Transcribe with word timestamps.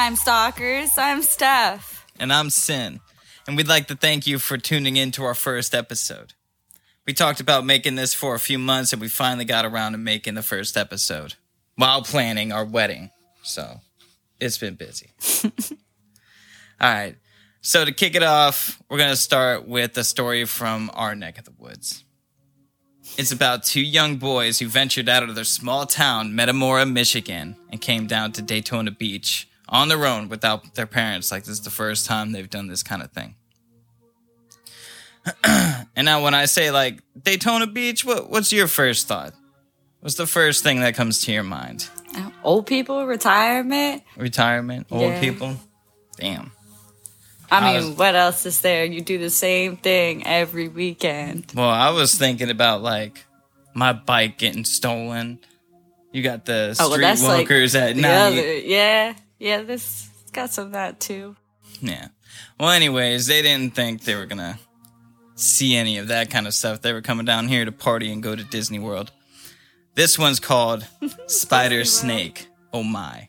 Crime 0.00 0.16
Stalkers. 0.16 0.96
I'm 0.96 1.20
Steph. 1.20 2.06
And 2.18 2.32
I'm 2.32 2.48
Sin. 2.48 3.00
And 3.46 3.54
we'd 3.54 3.68
like 3.68 3.86
to 3.88 3.94
thank 3.94 4.26
you 4.26 4.38
for 4.38 4.56
tuning 4.56 4.96
in 4.96 5.10
to 5.10 5.24
our 5.24 5.34
first 5.34 5.74
episode. 5.74 6.32
We 7.06 7.12
talked 7.12 7.38
about 7.38 7.66
making 7.66 7.96
this 7.96 8.14
for 8.14 8.34
a 8.34 8.38
few 8.38 8.58
months 8.58 8.94
and 8.94 9.02
we 9.02 9.08
finally 9.08 9.44
got 9.44 9.66
around 9.66 9.92
to 9.92 9.98
making 9.98 10.36
the 10.36 10.42
first 10.42 10.78
episode 10.78 11.34
while 11.76 12.00
planning 12.00 12.50
our 12.50 12.64
wedding. 12.64 13.10
So 13.42 13.82
it's 14.40 14.56
been 14.56 14.74
busy. 14.74 15.10
All 15.44 15.50
right. 16.80 17.16
So 17.60 17.84
to 17.84 17.92
kick 17.92 18.14
it 18.14 18.22
off, 18.22 18.82
we're 18.88 18.96
going 18.96 19.10
to 19.10 19.16
start 19.16 19.68
with 19.68 19.98
a 19.98 20.04
story 20.04 20.46
from 20.46 20.90
our 20.94 21.14
neck 21.14 21.38
of 21.38 21.44
the 21.44 21.52
woods. 21.58 22.04
It's 23.18 23.32
about 23.32 23.64
two 23.64 23.82
young 23.82 24.16
boys 24.16 24.60
who 24.60 24.66
ventured 24.66 25.10
out 25.10 25.24
of 25.24 25.34
their 25.34 25.44
small 25.44 25.84
town, 25.84 26.34
Metamora, 26.34 26.86
Michigan, 26.86 27.56
and 27.68 27.82
came 27.82 28.06
down 28.06 28.32
to 28.32 28.40
Daytona 28.40 28.92
Beach 28.92 29.46
on 29.70 29.88
their 29.88 30.04
own 30.04 30.28
without 30.28 30.74
their 30.74 30.86
parents. 30.86 31.30
Like, 31.32 31.44
this 31.44 31.52
is 31.54 31.60
the 31.62 31.70
first 31.70 32.04
time 32.06 32.32
they've 32.32 32.50
done 32.50 32.66
this 32.68 32.82
kind 32.82 33.02
of 33.02 33.10
thing. 33.12 33.36
and 35.44 36.04
now, 36.04 36.22
when 36.22 36.34
I 36.34 36.46
say 36.46 36.70
like 36.70 37.00
Daytona 37.22 37.66
Beach, 37.66 38.04
what, 38.04 38.30
what's 38.30 38.52
your 38.52 38.66
first 38.68 39.06
thought? 39.06 39.34
What's 40.00 40.14
the 40.14 40.26
first 40.26 40.62
thing 40.62 40.80
that 40.80 40.94
comes 40.94 41.20
to 41.24 41.32
your 41.32 41.42
mind? 41.42 41.88
Old 42.42 42.66
people, 42.66 43.06
retirement. 43.06 44.02
Retirement, 44.16 44.86
old 44.90 45.02
Yeah. 45.02 45.20
people. 45.20 45.56
Damn. 46.16 46.52
I 47.50 47.58
I 47.58 47.72
mean, 47.78 47.88
was- 47.90 47.98
what 47.98 48.14
else 48.14 48.46
is 48.46 48.60
there? 48.62 48.84
You 48.84 49.02
do 49.02 49.18
the 49.18 49.30
same 49.30 49.76
thing 49.76 50.26
every 50.26 50.68
weekend. 50.68 51.52
Well, 51.54 51.68
I 51.68 51.90
was 51.90 52.14
thinking 52.16 52.48
about 52.50 52.82
like 52.82 53.24
my 53.74 53.92
bike 53.92 54.38
getting 54.38 54.64
stolen. 54.64 55.38
You 56.12 56.22
got 56.22 56.44
the 56.46 56.74
Oh, 56.80 56.88
well, 56.90 56.98
like 56.98 57.18
streetwalkers 57.18 57.78
at 57.78 57.96
night. 57.96 58.10
other. 58.10 58.56
Yeah, 58.58 59.14
yeah. 59.40 59.62
This 59.62 60.08
got 60.32 60.50
some 60.50 60.66
of 60.66 60.72
that 60.72 61.00
too. 61.00 61.34
Yeah. 61.80 62.08
Well, 62.58 62.70
anyways, 62.70 63.26
they 63.26 63.42
didn't 63.42 63.74
think 63.74 64.04
they 64.04 64.14
were 64.14 64.26
gonna 64.26 64.58
see 65.34 65.74
any 65.74 65.98
of 65.98 66.08
that 66.08 66.30
kind 66.30 66.46
of 66.46 66.54
stuff. 66.54 66.80
They 66.80 66.92
were 66.92 67.02
coming 67.02 67.26
down 67.26 67.48
here 67.48 67.64
to 67.64 67.72
party 67.72 68.12
and 68.12 68.22
go 68.22 68.36
to 68.36 68.44
Disney 68.44 68.78
World. 68.78 69.10
This 69.94 70.18
one's 70.18 70.40
called 70.40 70.86
Spider 71.26 71.84
Snake. 71.84 72.48
Oh 72.72 72.82
my. 72.82 73.28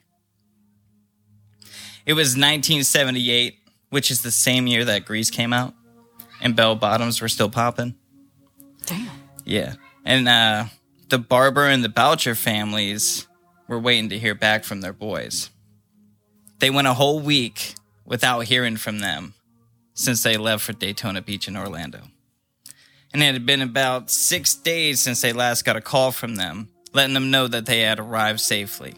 It 2.06 2.14
was 2.14 2.30
1978, 2.30 3.56
which 3.90 4.12
is 4.12 4.22
the 4.22 4.32
same 4.32 4.68
year 4.68 4.86
that 4.86 5.06
Grease 5.06 5.30
came 5.30 5.54
out, 5.54 5.74
and 6.42 6.56
bell 6.56 6.76
bottoms 6.76 7.22
were 7.22 7.30
still 7.30 7.50
popping. 7.50 7.96
Damn. 8.86 9.10
Yeah. 9.46 9.76
And 10.04 10.28
uh, 10.28 10.66
the 11.10 11.20
Barber 11.20 11.68
and 11.68 11.84
the 11.84 11.90
Boucher 11.90 12.36
families 12.36 13.28
were 13.68 13.80
waiting 13.80 14.10
to 14.10 14.20
hear 14.20 14.36
back 14.36 14.64
from 14.64 14.82
their 14.82 14.94
boys. 14.94 15.50
They 16.62 16.70
went 16.70 16.88
a 16.88 16.94
whole 16.94 17.20
week 17.20 17.74
without 18.06 18.42
hearing 18.42 18.78
from 18.78 19.00
them 19.00 19.34
since 19.96 20.22
they 20.22 20.38
left 20.38 20.64
for 20.64 20.74
Daytona 20.74 21.22
Beach 21.22 21.48
in 21.48 21.58
Orlando. 21.58 22.04
And 23.12 23.24
it 23.24 23.34
had 23.34 23.48
been 23.48 23.64
about 23.64 24.12
six 24.12 24.54
days 24.54 25.02
since 25.02 25.22
they 25.22 25.34
last 25.34 25.66
got 25.66 25.76
a 25.76 25.82
call 25.82 26.12
from 26.12 26.36
them, 26.36 26.70
letting 26.94 27.16
them 27.16 27.32
know 27.32 27.48
that 27.48 27.66
they 27.66 27.82
had 27.82 28.00
arrived 28.00 28.40
safely. 28.40 28.94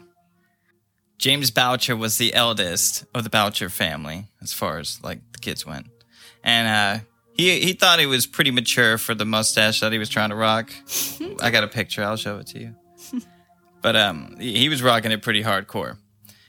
James 1.16 1.50
Boucher 1.50 1.96
was 1.96 2.18
the 2.18 2.34
eldest 2.34 3.06
of 3.14 3.24
the 3.24 3.30
Boucher 3.30 3.70
family, 3.70 4.26
as 4.42 4.52
far 4.52 4.78
as 4.78 5.02
like 5.02 5.20
the 5.32 5.38
kids 5.38 5.64
went. 5.64 5.86
And 6.42 6.68
uh, 6.68 7.04
he 7.32 7.60
he 7.60 7.72
thought 7.72 7.98
he 7.98 8.04
was 8.04 8.26
pretty 8.26 8.50
mature 8.50 8.98
for 8.98 9.14
the 9.14 9.24
mustache 9.24 9.80
that 9.80 9.90
he 9.90 9.98
was 9.98 10.10
trying 10.10 10.28
to 10.28 10.36
rock. 10.36 10.70
I 11.40 11.50
got 11.50 11.64
a 11.64 11.68
picture. 11.68 12.04
I'll 12.04 12.18
show 12.18 12.38
it 12.38 12.46
to 12.48 12.60
you. 12.60 12.74
But 13.80 13.96
um, 13.96 14.36
he 14.38 14.58
he 14.58 14.68
was 14.68 14.82
rocking 14.82 15.12
it 15.12 15.22
pretty 15.22 15.42
hardcore, 15.42 15.96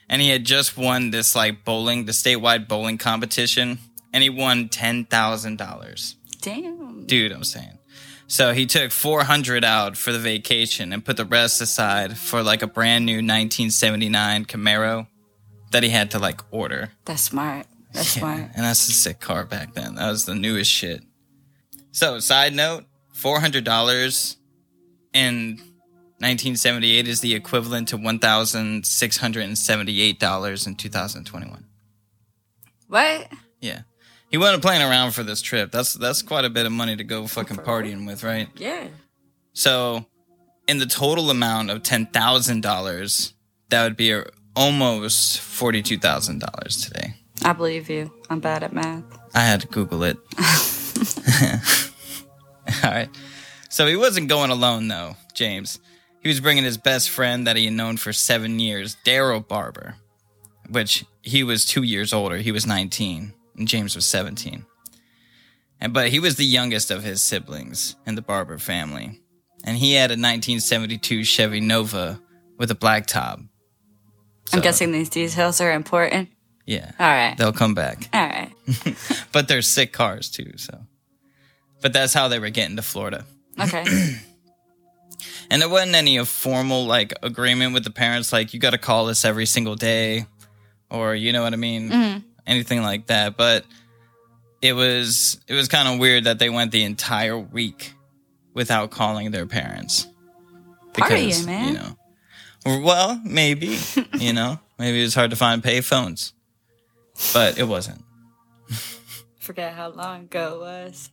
and 0.09 0.21
he 0.21 0.29
had 0.29 0.43
just 0.43 0.77
won 0.77 1.11
this 1.11 1.35
like 1.35 1.63
bowling, 1.63 2.05
the 2.05 2.11
statewide 2.11 2.67
bowling 2.67 2.97
competition, 2.97 3.79
and 4.13 4.23
he 4.23 4.29
won 4.29 4.69
ten 4.69 5.05
thousand 5.05 5.57
dollars. 5.57 6.15
Damn, 6.41 7.05
dude, 7.05 7.31
I'm 7.31 7.43
saying. 7.43 7.79
So 8.27 8.53
he 8.53 8.65
took 8.65 8.91
four 8.91 9.23
hundred 9.23 9.63
out 9.63 9.97
for 9.97 10.11
the 10.11 10.19
vacation 10.19 10.91
and 10.93 11.05
put 11.05 11.17
the 11.17 11.25
rest 11.25 11.61
aside 11.61 12.17
for 12.17 12.41
like 12.41 12.61
a 12.61 12.67
brand 12.67 13.05
new 13.05 13.17
1979 13.17 14.45
Camaro 14.45 15.07
that 15.71 15.83
he 15.83 15.89
had 15.89 16.11
to 16.11 16.19
like 16.19 16.41
order. 16.51 16.91
That's 17.05 17.21
smart. 17.21 17.67
That's 17.93 18.15
yeah, 18.15 18.21
smart. 18.21 18.51
And 18.55 18.65
that's 18.65 18.87
a 18.89 18.91
sick 18.91 19.19
car 19.19 19.45
back 19.45 19.73
then. 19.73 19.95
That 19.95 20.09
was 20.09 20.25
the 20.25 20.35
newest 20.35 20.71
shit. 20.71 21.03
So, 21.91 22.19
side 22.19 22.53
note, 22.53 22.85
four 23.13 23.39
hundred 23.39 23.63
dollars 23.63 24.37
and 25.13 25.61
1978 26.19 27.07
is 27.07 27.21
the 27.21 27.35
equivalent 27.35 27.87
to 27.89 27.97
$1,678 27.97 30.67
in 30.67 30.75
2021. 30.75 31.65
What? 32.87 33.31
Yeah. 33.59 33.81
He 34.29 34.37
wasn't 34.37 34.63
playing 34.63 34.81
around 34.81 35.11
for 35.11 35.23
this 35.23 35.41
trip. 35.41 35.71
That's 35.71 35.93
that's 35.93 36.21
quite 36.21 36.45
a 36.45 36.49
bit 36.49 36.65
of 36.65 36.71
money 36.71 36.95
to 36.95 37.03
go 37.03 37.27
fucking 37.27 37.57
partying 37.57 38.07
with, 38.07 38.23
right? 38.23 38.47
Yeah. 38.55 38.87
So, 39.53 40.05
in 40.67 40.79
the 40.79 40.85
total 40.85 41.29
amount 41.29 41.69
of 41.69 41.83
$10,000, 41.83 43.33
that 43.69 43.83
would 43.83 43.97
be 43.97 44.21
almost 44.55 45.39
$42,000 45.39 46.83
today. 46.83 47.13
I 47.43 47.53
believe 47.53 47.89
you. 47.89 48.11
I'm 48.29 48.39
bad 48.39 48.63
at 48.63 48.73
math. 48.73 49.03
I 49.33 49.41
had 49.41 49.61
to 49.61 49.67
Google 49.67 50.03
it. 50.03 50.17
All 52.83 52.91
right. 52.91 53.09
So 53.69 53.87
he 53.87 53.95
wasn't 53.95 54.29
going 54.29 54.51
alone, 54.51 54.87
though, 54.87 55.15
James. 55.33 55.79
He 56.25 56.29
was 56.29 56.39
bringing 56.39 56.63
his 56.63 56.79
best 56.79 57.11
friend 57.11 57.45
that 57.45 57.55
he 57.55 57.65
had 57.65 57.75
known 57.75 57.97
for 57.97 58.11
seven 58.11 58.57
years, 58.57 58.97
Daryl 59.05 59.47
Barber, 59.47 59.97
which 60.67 61.05
he 61.21 61.43
was 61.43 61.67
two 61.67 61.83
years 61.83 62.13
older. 62.13 62.37
He 62.37 62.51
was 62.51 62.65
19, 62.65 63.31
and 63.55 63.67
James 63.67 63.95
was 63.95 64.07
17. 64.07 64.65
And, 65.79 65.93
but 65.93 66.09
he 66.09 66.19
was 66.19 66.35
the 66.35 66.43
youngest 66.43 66.89
of 66.89 67.03
his 67.03 67.21
siblings 67.21 67.95
in 68.07 68.15
the 68.15 68.23
Barber 68.23 68.57
family. 68.57 69.21
And 69.65 69.77
he 69.77 69.93
had 69.93 70.09
a 70.09 70.17
1972 70.17 71.23
Chevy 71.25 71.59
Nova 71.59 72.19
with 72.57 72.71
a 72.71 72.75
black 72.75 73.05
top. 73.05 73.39
I'm 74.51 74.61
guessing 74.61 74.91
these 74.91 75.09
details 75.09 75.61
are 75.61 75.73
important. 75.73 76.29
Yeah. 76.65 76.91
All 76.99 77.05
right. 77.05 77.35
They'll 77.37 77.53
come 77.53 77.75
back. 77.75 78.09
All 78.11 78.27
right. 78.27 78.51
but 79.31 79.47
they're 79.47 79.61
sick 79.61 79.93
cars 79.93 80.31
too. 80.31 80.53
So, 80.57 80.87
but 81.83 81.93
that's 81.93 82.15
how 82.15 82.29
they 82.29 82.39
were 82.39 82.49
getting 82.49 82.77
to 82.77 82.81
Florida. 82.81 83.25
Okay. 83.61 84.15
And 85.49 85.61
there 85.61 85.69
wasn't 85.69 85.95
any 85.95 86.23
formal 86.25 86.85
like 86.85 87.13
agreement 87.21 87.73
with 87.73 87.83
the 87.83 87.91
parents, 87.91 88.33
like 88.33 88.53
you 88.53 88.59
got 88.59 88.71
to 88.71 88.77
call 88.77 89.09
us 89.09 89.25
every 89.25 89.45
single 89.45 89.75
day, 89.75 90.25
or 90.89 91.15
you 91.15 91.33
know 91.33 91.43
what 91.43 91.53
I 91.53 91.57
mean, 91.57 91.89
mm-hmm. 91.89 92.19
anything 92.47 92.81
like 92.81 93.07
that. 93.07 93.37
But 93.37 93.65
it 94.61 94.73
was 94.73 95.39
it 95.47 95.53
was 95.53 95.67
kind 95.67 95.87
of 95.87 95.99
weird 95.99 96.23
that 96.25 96.39
they 96.39 96.49
went 96.49 96.71
the 96.71 96.83
entire 96.83 97.37
week 97.37 97.93
without 98.53 98.91
calling 98.91 99.31
their 99.31 99.45
parents. 99.45 100.07
Partying, 100.93 101.45
man. 101.45 101.67
You 101.67 101.73
know, 101.73 102.81
well, 102.83 103.21
maybe 103.23 103.77
you 104.19 104.33
know, 104.33 104.59
maybe 104.79 105.01
it 105.01 105.03
was 105.03 105.15
hard 105.15 105.29
to 105.29 105.35
find 105.35 105.63
pay 105.63 105.81
phones, 105.81 106.33
but 107.33 107.57
it 107.57 107.67
wasn't. 107.67 108.01
Forget 109.39 109.73
how 109.73 109.89
long 109.89 110.21
ago 110.21 110.55
it 110.55 110.59
was. 110.59 111.11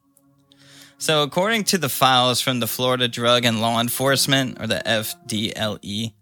So, 1.02 1.25
according 1.25 1.64
to 1.64 1.78
the 1.78 1.88
files 1.88 2.40
from 2.40 2.60
the 2.60 2.69
Florida 2.69 3.08
Drug 3.08 3.44
and 3.44 3.60
Law 3.60 3.81
Enforcement, 3.81 4.62
or 4.62 4.69
the 4.69 4.81
FDLE, 4.87 6.12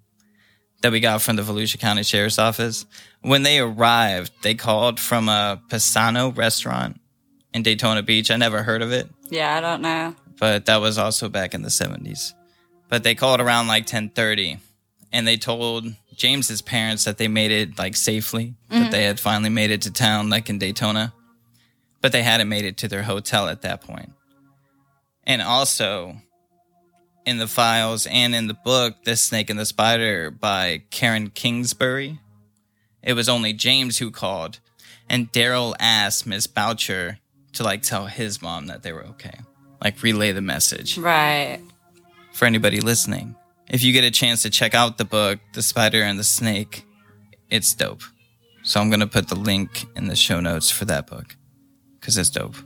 that 0.81 0.91
we 0.91 1.01
got 1.01 1.21
from 1.21 1.37
the 1.37 1.43
Volusia 1.43 1.79
County 1.79 2.03
Sheriff's 2.03 2.39
Office, 2.39 2.87
when 3.21 3.43
they 3.43 3.59
arrived, 3.59 4.33
they 4.41 4.55
called 4.55 4.99
from 4.99 5.29
a 5.29 5.61
Pisano 5.69 6.35
restaurant 6.35 6.99
in 7.53 7.63
Daytona 7.63 8.03
Beach. 8.03 8.31
I 8.31 8.37
never 8.37 8.63
heard 8.63 8.81
of 8.81 8.91
it, 8.91 9.11
Yeah, 9.29 9.55
I 9.55 9.61
don't 9.61 9.83
know. 9.83 10.15
but 10.39 10.65
that 10.65 10.79
was 10.79 10.97
also 10.97 11.29
back 11.29 11.53
in 11.53 11.61
the 11.61 11.69
70s. 11.69 12.33
But 12.89 13.03
they 13.03 13.15
called 13.15 13.43
around 13.43 13.67
like 13.67 13.85
10:30 13.85 14.61
and 15.13 15.29
they 15.29 15.37
told 15.37 15.95
James's 16.17 16.63
parents 16.63 17.05
that 17.05 17.19
they 17.19 17.29
made 17.29 17.51
it 17.51 17.77
like 17.77 17.97
safely, 17.97 18.55
that 18.71 18.75
mm-hmm. 18.75 18.91
they 18.91 19.05
had 19.05 19.21
finally 19.21 19.51
made 19.51 19.73
it 19.73 19.83
to 19.83 19.91
town 19.91 20.31
like 20.31 20.49
in 20.49 20.59
Daytona. 20.59 21.13
But 22.01 22.13
they 22.13 22.23
hadn't 22.23 22.49
made 22.49 22.65
it 22.65 22.79
to 22.79 22.89
their 22.89 23.03
hotel 23.03 23.47
at 23.47 23.61
that 23.61 23.83
point. 23.83 24.13
And 25.31 25.41
also 25.41 26.17
in 27.25 27.39
the 27.39 27.47
files 27.47 28.05
and 28.11 28.35
in 28.35 28.49
the 28.49 28.55
book 28.65 29.05
The 29.05 29.15
Snake 29.17 29.49
and 29.49 29.57
the 29.57 29.65
Spider 29.65 30.29
by 30.29 30.83
Karen 30.91 31.31
Kingsbury, 31.31 32.19
it 33.01 33.13
was 33.13 33.29
only 33.29 33.53
James 33.53 33.99
who 33.99 34.11
called 34.11 34.59
and 35.09 35.33
Daryl 35.33 35.77
asked 35.79 36.27
Miss 36.27 36.49
Boucher 36.49 37.21
to 37.53 37.63
like 37.63 37.83
tell 37.83 38.07
his 38.07 38.43
mom 38.43 38.67
that 38.67 38.83
they 38.83 38.93
were 38.93 39.05
okay. 39.05 39.39
Like 39.81 40.03
relay 40.03 40.33
the 40.33 40.41
message 40.41 40.99
Right. 40.99 41.61
for 42.33 42.47
anybody 42.47 42.81
listening. 42.81 43.37
If 43.69 43.85
you 43.85 43.93
get 43.93 44.03
a 44.03 44.11
chance 44.11 44.43
to 44.43 44.51
check 44.51 44.75
out 44.75 44.99
the 44.99 45.05
book, 45.05 45.39
The 45.53 45.63
Spider 45.63 46.03
and 46.03 46.19
the 46.19 46.25
Snake, 46.25 46.85
it's 47.51 47.73
dope. 47.73 48.03
So 48.65 48.81
I'm 48.81 48.91
going 48.91 48.99
to 48.99 49.07
put 49.07 49.29
the 49.29 49.37
link 49.37 49.87
in 49.95 50.09
the 50.09 50.17
show 50.17 50.41
notes 50.41 50.73
for 50.73 50.87
that 50.87 51.07
book 51.07 51.37
because 52.01 52.19
it's 52.19 52.31
dope. 52.31 52.57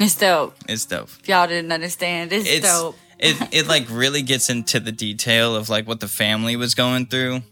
It's 0.00 0.16
dope. 0.16 0.54
It's 0.68 0.86
dope. 0.86 1.10
If 1.20 1.28
y'all 1.28 1.46
didn't 1.46 1.70
understand, 1.70 2.32
it's, 2.32 2.48
It's 2.48 2.66
dope. 2.66 2.96
it 3.18 3.36
it 3.52 3.68
like 3.68 3.86
really 3.90 4.22
gets 4.22 4.48
into 4.50 4.80
the 4.80 4.92
detail 4.92 5.54
of 5.54 5.68
like 5.68 5.86
what 5.86 6.00
the 6.00 6.08
family 6.08 6.56
was 6.56 6.74
going 6.74 7.06
through 7.06 7.42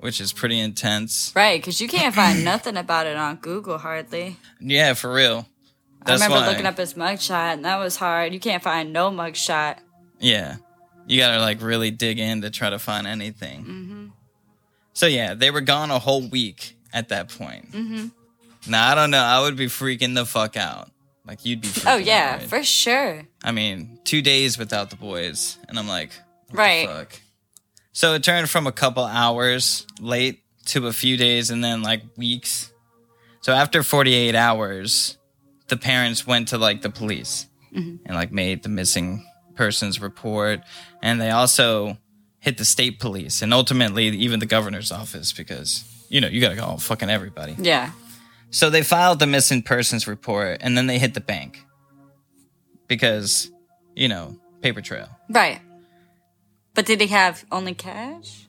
which 0.00 0.20
is 0.20 0.32
pretty 0.32 0.58
intense. 0.58 1.32
Right, 1.36 1.60
because 1.60 1.80
you 1.80 1.88
can't 1.88 2.14
find 2.14 2.44
nothing 2.44 2.76
about 2.76 3.06
it 3.06 3.16
on 3.16 3.36
Google 3.36 3.78
hardly. 3.78 4.36
Yeah, 4.58 4.94
for 4.94 5.12
real. 5.12 5.46
I 6.04 6.14
remember 6.14 6.38
looking 6.38 6.66
up 6.66 6.78
his 6.78 6.94
mugshot, 6.94 7.52
and 7.54 7.64
that 7.66 7.76
was 7.76 7.96
hard. 7.96 8.32
You 8.32 8.40
can't 8.40 8.62
find 8.62 8.92
no 8.92 9.10
mugshot. 9.10 9.76
Yeah, 10.18 10.56
you 11.06 11.18
gotta 11.18 11.38
like 11.38 11.60
really 11.60 11.90
dig 11.90 12.18
in 12.18 12.40
to 12.42 12.50
try 12.50 12.70
to 12.70 12.78
find 12.78 13.06
anything. 13.06 13.60
Mm-hmm. 13.60 14.06
So 14.94 15.06
yeah, 15.06 15.34
they 15.34 15.50
were 15.50 15.60
gone 15.60 15.90
a 15.90 15.98
whole 15.98 16.26
week 16.26 16.76
at 16.92 17.10
that 17.10 17.28
point. 17.28 17.70
Mm-hmm. 17.72 18.06
Now 18.70 18.90
I 18.90 18.94
don't 18.94 19.10
know. 19.10 19.22
I 19.22 19.42
would 19.42 19.56
be 19.56 19.66
freaking 19.66 20.14
the 20.14 20.24
fuck 20.24 20.56
out. 20.56 20.90
Like 21.30 21.44
you'd 21.44 21.60
be. 21.60 21.68
Oh 21.86 21.96
yeah, 21.96 22.32
out, 22.32 22.40
right? 22.40 22.48
for 22.48 22.64
sure. 22.64 23.22
I 23.44 23.52
mean, 23.52 24.00
two 24.02 24.20
days 24.20 24.58
without 24.58 24.90
the 24.90 24.96
boys, 24.96 25.58
and 25.68 25.78
I'm 25.78 25.86
like, 25.86 26.10
Right. 26.50 26.88
fuck? 26.88 27.20
So 27.92 28.14
it 28.14 28.24
turned 28.24 28.50
from 28.50 28.66
a 28.66 28.72
couple 28.72 29.04
hours 29.04 29.86
late 30.00 30.40
to 30.66 30.88
a 30.88 30.92
few 30.92 31.16
days, 31.16 31.50
and 31.50 31.62
then 31.62 31.82
like 31.82 32.02
weeks. 32.16 32.72
So 33.42 33.52
after 33.52 33.84
48 33.84 34.34
hours, 34.34 35.18
the 35.68 35.76
parents 35.76 36.26
went 36.26 36.48
to 36.48 36.58
like 36.58 36.82
the 36.82 36.90
police 36.90 37.46
mm-hmm. 37.72 38.04
and 38.04 38.16
like 38.16 38.32
made 38.32 38.64
the 38.64 38.68
missing 38.68 39.24
persons 39.54 40.00
report, 40.00 40.62
and 41.00 41.20
they 41.20 41.30
also 41.30 41.96
hit 42.40 42.58
the 42.58 42.64
state 42.64 42.98
police 42.98 43.40
and 43.40 43.54
ultimately 43.54 44.08
even 44.08 44.40
the 44.40 44.46
governor's 44.46 44.90
office 44.90 45.32
because 45.32 45.84
you 46.08 46.20
know 46.20 46.26
you 46.26 46.40
gotta 46.40 46.56
call 46.56 46.76
fucking 46.78 47.08
everybody. 47.08 47.54
Yeah. 47.56 47.92
So 48.50 48.68
they 48.68 48.82
filed 48.82 49.18
the 49.20 49.26
missing 49.26 49.62
persons 49.62 50.06
report 50.06 50.58
and 50.60 50.76
then 50.76 50.86
they 50.86 50.98
hit 50.98 51.14
the 51.14 51.20
bank 51.20 51.64
because, 52.88 53.50
you 53.94 54.08
know, 54.08 54.38
paper 54.60 54.80
trail. 54.80 55.08
Right. 55.28 55.60
But 56.74 56.86
did 56.86 57.00
he 57.00 57.06
have 57.08 57.44
only 57.50 57.74
cash? 57.74 58.48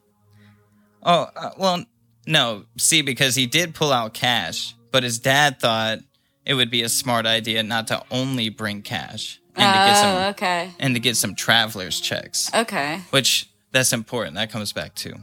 Oh, 1.03 1.27
uh, 1.36 1.51
well, 1.57 1.86
no. 2.27 2.65
See, 2.77 3.01
because 3.01 3.36
he 3.36 3.45
did 3.45 3.74
pull 3.74 3.92
out 3.92 4.13
cash, 4.13 4.75
but 4.92 5.03
his 5.03 5.19
dad 5.19 5.59
thought 5.59 6.00
it 6.45 6.54
would 6.54 6.69
be 6.71 6.81
a 6.83 6.89
smart 6.89 7.25
idea 7.25 7.63
not 7.63 7.88
to 7.88 8.04
only 8.12 8.50
bring 8.50 8.81
cash 8.81 9.39
and 9.56 9.74
to 9.74 9.80
get 9.80 9.97
oh, 9.97 10.01
some 10.01 10.30
okay. 10.31 10.71
and 10.80 10.95
to 10.95 11.00
get 11.00 11.18
some 11.18 11.36
traveler's 11.36 12.00
checks, 12.00 12.50
Okay. 12.54 13.01
which 13.12 13.50
that's 13.71 13.94
important. 13.94 14.36
That 14.36 14.51
comes 14.51 14.74
back 14.74 14.95
too. 14.95 15.15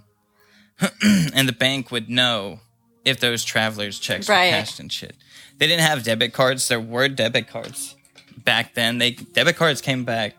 and 1.03 1.49
the 1.49 1.53
bank 1.53 1.91
would 1.91 2.09
know 2.09 2.61
if 3.05 3.21
those 3.21 3.45
travelers 3.45 3.99
checks 3.99 4.29
Right. 4.29 4.47
were 4.53 4.59
cashed 4.59 4.81
and 4.81 4.93
shit. 4.93 5.15
They 5.59 5.67
didn't 5.67 5.83
have 5.83 6.05
debit 6.05 6.33
cards. 6.33 6.69
There 6.69 6.81
were 6.81 7.09
debit 7.09 7.49
cards 7.49 7.97
back 8.45 8.75
then. 8.75 8.99
They 8.99 9.13
debit 9.13 9.57
cards 9.57 9.81
came 9.81 10.05
back 10.05 10.35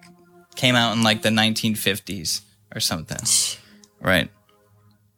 came 0.56 0.76
out 0.76 0.94
in 0.96 1.04
like 1.04 1.22
the 1.22 1.30
1950s 1.30 2.42
or 2.76 2.80
something. 2.82 3.18
Right. 4.02 4.30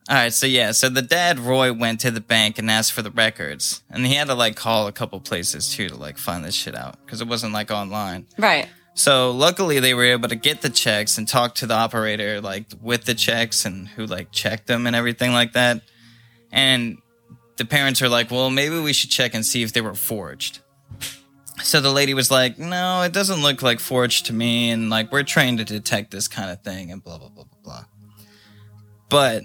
All 0.09 0.15
right, 0.15 0.33
so 0.33 0.45
yeah, 0.45 0.71
so 0.71 0.89
the 0.89 1.01
dad 1.01 1.39
Roy 1.39 1.71
went 1.71 1.99
to 2.01 2.11
the 2.11 2.19
bank 2.21 2.57
and 2.59 2.69
asked 2.69 2.91
for 2.91 3.01
the 3.01 3.11
records, 3.11 3.81
and 3.89 4.05
he 4.05 4.15
had 4.15 4.27
to 4.27 4.35
like 4.35 4.55
call 4.55 4.87
a 4.87 4.91
couple 4.91 5.19
places 5.21 5.69
too 5.73 5.87
to 5.89 5.95
like 5.95 6.17
find 6.17 6.43
this 6.43 6.53
shit 6.55 6.75
out 6.75 6.97
because 7.05 7.21
it 7.21 7.27
wasn't 7.27 7.53
like 7.53 7.71
online. 7.71 8.25
Right. 8.37 8.67
So 8.93 9.31
luckily 9.31 9.79
they 9.79 9.93
were 9.93 10.03
able 10.03 10.27
to 10.27 10.35
get 10.35 10.61
the 10.61 10.69
checks 10.69 11.17
and 11.17 11.27
talk 11.27 11.55
to 11.55 11.65
the 11.65 11.75
operator 11.75 12.41
like 12.41 12.65
with 12.81 13.05
the 13.05 13.13
checks 13.15 13.63
and 13.63 13.87
who 13.87 14.05
like 14.05 14.31
checked 14.31 14.67
them 14.67 14.85
and 14.85 14.95
everything 14.95 15.31
like 15.31 15.53
that. 15.53 15.81
And 16.51 16.97
the 17.61 17.67
parents 17.67 18.01
are 18.01 18.09
like, 18.09 18.31
"Well, 18.31 18.49
maybe 18.49 18.79
we 18.79 18.91
should 18.91 19.11
check 19.11 19.35
and 19.35 19.45
see 19.45 19.61
if 19.61 19.71
they 19.73 19.81
were 19.81 19.93
forged." 19.93 20.59
So 21.63 21.79
the 21.79 21.91
lady 21.91 22.15
was 22.15 22.31
like, 22.31 22.57
"No, 22.57 23.03
it 23.03 23.13
doesn't 23.13 23.41
look 23.43 23.61
like 23.61 23.79
forged 23.79 24.25
to 24.27 24.33
me 24.33 24.71
and 24.71 24.89
like 24.89 25.11
we're 25.11 25.21
trained 25.23 25.59
to 25.59 25.63
detect 25.65 26.09
this 26.09 26.27
kind 26.27 26.49
of 26.49 26.63
thing 26.63 26.91
and 26.91 27.03
blah 27.03 27.19
blah 27.19 27.29
blah 27.29 27.43
blah 27.43 27.59
blah." 27.63 27.83
But 29.09 29.43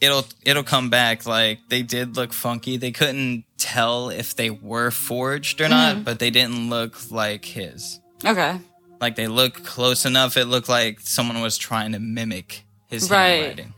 it'll 0.00 0.24
it'll 0.44 0.62
come 0.62 0.88
back 0.88 1.26
like 1.26 1.58
they 1.68 1.82
did 1.82 2.16
look 2.16 2.32
funky. 2.32 2.78
They 2.78 2.90
couldn't 2.92 3.44
tell 3.58 4.08
if 4.08 4.34
they 4.34 4.48
were 4.48 4.90
forged 4.90 5.60
or 5.60 5.68
not, 5.68 5.94
mm-hmm. 5.96 6.04
but 6.04 6.18
they 6.18 6.30
didn't 6.30 6.70
look 6.70 7.10
like 7.10 7.44
his 7.44 8.00
Okay. 8.24 8.58
like 9.00 9.16
they 9.16 9.26
look 9.28 9.62
close 9.64 10.06
enough. 10.06 10.38
It 10.38 10.46
looked 10.46 10.70
like 10.70 11.00
someone 11.00 11.42
was 11.42 11.58
trying 11.58 11.92
to 11.92 11.98
mimic 11.98 12.64
his 12.88 13.10
Right. 13.10 13.28
handwriting. 13.28 13.74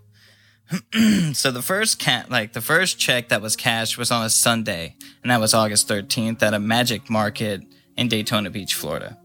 so 1.33 1.51
the 1.51 1.63
first 1.63 1.99
cat, 1.99 2.31
like 2.31 2.53
the 2.53 2.61
first 2.61 2.99
check 2.99 3.29
that 3.29 3.41
was 3.41 3.57
cashed 3.57 3.97
was 3.97 4.11
on 4.11 4.25
a 4.25 4.31
Sunday, 4.31 4.97
and 5.23 5.31
that 5.31 5.41
was 5.41 5.55
August 5.55 5.89
13th 5.89 6.43
at 6.43 6.55
a 6.55 6.59
magic 6.59 7.09
market 7.09 7.63
in 7.97 8.09
Daytona 8.09 8.51
Beach, 8.51 8.75
Florida. 8.75 9.19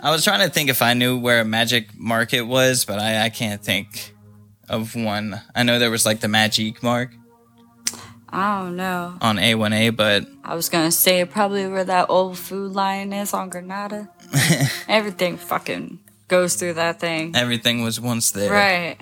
I 0.00 0.10
was 0.10 0.24
trying 0.24 0.46
to 0.46 0.52
think 0.52 0.68
if 0.68 0.82
I 0.82 0.94
knew 0.94 1.18
where 1.18 1.40
a 1.40 1.44
magic 1.44 1.96
market 1.96 2.42
was, 2.42 2.84
but 2.84 2.98
I, 2.98 3.24
I 3.24 3.30
can't 3.30 3.62
think 3.62 4.14
of 4.68 4.94
one. 4.94 5.40
I 5.54 5.62
know 5.62 5.78
there 5.78 5.90
was 5.90 6.04
like 6.04 6.20
the 6.20 6.28
Magic 6.28 6.82
Mark 6.82 7.12
I 8.28 8.60
don't 8.62 8.76
know. 8.76 9.16
on 9.20 9.36
A1A, 9.36 9.96
but 9.96 10.26
I 10.44 10.54
was 10.54 10.68
gonna 10.68 10.92
say 10.92 11.24
probably 11.24 11.66
where 11.68 11.84
that 11.84 12.10
old 12.10 12.36
food 12.36 12.72
line 12.72 13.12
is 13.12 13.32
on 13.32 13.48
Granada. 13.48 14.10
Everything 14.88 15.38
fucking 15.38 16.00
goes 16.28 16.56
through 16.56 16.74
that 16.74 16.98
thing. 16.98 17.36
everything 17.36 17.82
was 17.82 18.00
once 18.00 18.32
there. 18.32 18.50
Right. 18.50 18.96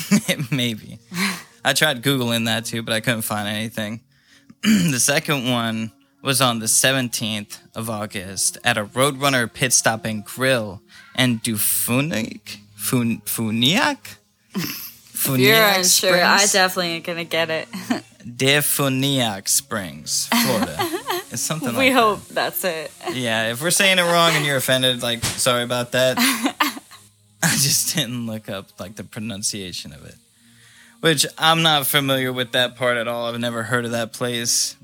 Maybe. 0.50 0.98
I 1.64 1.72
tried 1.72 2.02
Googling 2.02 2.46
that 2.46 2.64
too, 2.64 2.82
but 2.82 2.92
I 2.92 3.00
couldn't 3.00 3.22
find 3.22 3.48
anything. 3.48 4.00
the 4.62 4.98
second 5.00 5.50
one 5.50 5.92
was 6.22 6.40
on 6.40 6.60
the 6.60 6.66
17th 6.66 7.58
of 7.74 7.90
August 7.90 8.58
at 8.64 8.78
a 8.78 8.84
Roadrunner 8.84 9.52
pit 9.52 9.72
stop 9.72 10.04
and 10.04 10.24
grill 10.24 10.80
in 11.16 11.40
Dufunik? 11.40 12.58
Fun, 12.76 13.20
Funiac? 13.22 14.16
If 15.24 15.38
you're 15.38 15.56
unsure, 15.56 16.24
I 16.24 16.46
definitely 16.46 16.88
ain't 16.94 17.04
gonna 17.04 17.22
get 17.22 17.48
it. 17.48 17.68
DeFuniak 18.26 19.46
Springs, 19.48 20.26
Florida. 20.26 20.76
it's 21.30 21.42
something 21.42 21.76
we 21.76 21.90
like 21.90 21.92
hope 21.92 22.26
that's 22.28 22.64
it. 22.64 22.90
Yeah, 23.12 23.52
if 23.52 23.62
we're 23.62 23.70
saying 23.70 23.98
it 23.98 24.02
wrong 24.02 24.32
and 24.34 24.44
you're 24.44 24.56
offended, 24.56 25.02
like, 25.02 25.24
sorry 25.24 25.62
about 25.62 25.92
that. 25.92 26.51
I 27.44 27.52
just 27.56 27.94
didn't 27.94 28.26
look 28.26 28.48
up, 28.48 28.78
like, 28.80 28.96
the 28.96 29.04
pronunciation 29.04 29.92
of 29.92 30.04
it. 30.04 30.14
Which 31.00 31.26
I'm 31.36 31.62
not 31.62 31.86
familiar 31.86 32.32
with 32.32 32.52
that 32.52 32.76
part 32.76 32.96
at 32.96 33.08
all. 33.08 33.26
I've 33.26 33.40
never 33.40 33.64
heard 33.64 33.84
of 33.84 33.90
that 33.90 34.12
place. 34.12 34.76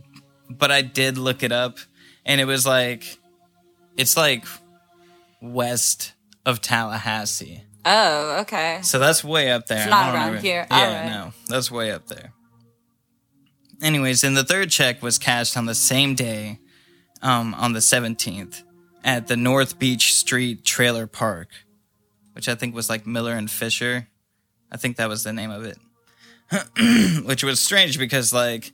But 0.51 0.73
I 0.73 0.83
did 0.83 1.17
look 1.19 1.43
it 1.43 1.53
up, 1.53 1.79
and 2.27 2.41
it 2.41 2.45
was 2.47 2.67
like, 2.67 3.19
it's 3.97 4.17
like 4.17 4.45
west 5.41 6.13
of 6.45 6.61
Tallahassee. 6.61 7.63
Oh, 7.85 8.39
okay. 8.41 8.81
So 8.83 8.99
that's 8.99 9.23
way 9.23 9.51
up 9.51 9.67
there. 9.67 9.79
It's 9.83 9.91
not 9.91 10.15
around 10.15 10.27
remember- 10.27 10.41
here. 10.41 10.67
Yeah, 10.71 10.77
Alright. 10.79 11.07
no, 11.13 11.33
that's 11.49 11.71
way 11.71 11.91
up 11.93 12.07
there. 12.09 12.33
Anyways, 13.81 14.25
and 14.25 14.37
the 14.37 14.43
third 14.45 14.71
check 14.71 15.03
was 15.03 15.19
cashed 15.19 15.57
on 15.57 15.67
the 15.67 15.75
same 15.75 16.15
day, 16.15 16.59
um, 17.23 17.55
on 17.55 17.73
the 17.75 17.79
17th, 17.81 18.63
at 19.05 19.29
the 19.29 19.37
North 19.37 19.79
Beach 19.79 20.15
Street 20.15 20.65
Trailer 20.65 21.07
Park, 21.07 21.49
which 22.39 22.49
I 22.49 22.55
think 22.55 22.73
was 22.73 22.89
like 22.89 23.05
Miller 23.05 23.33
and 23.33 23.51
Fisher. 23.51 24.07
I 24.71 24.77
think 24.77 24.97
that 24.99 25.09
was 25.09 25.25
the 25.25 25.33
name 25.33 25.51
of 25.51 25.65
it. 25.65 25.77
which 27.27 27.43
was 27.43 27.59
strange 27.61 27.99
because 27.99 28.33
like 28.33 28.73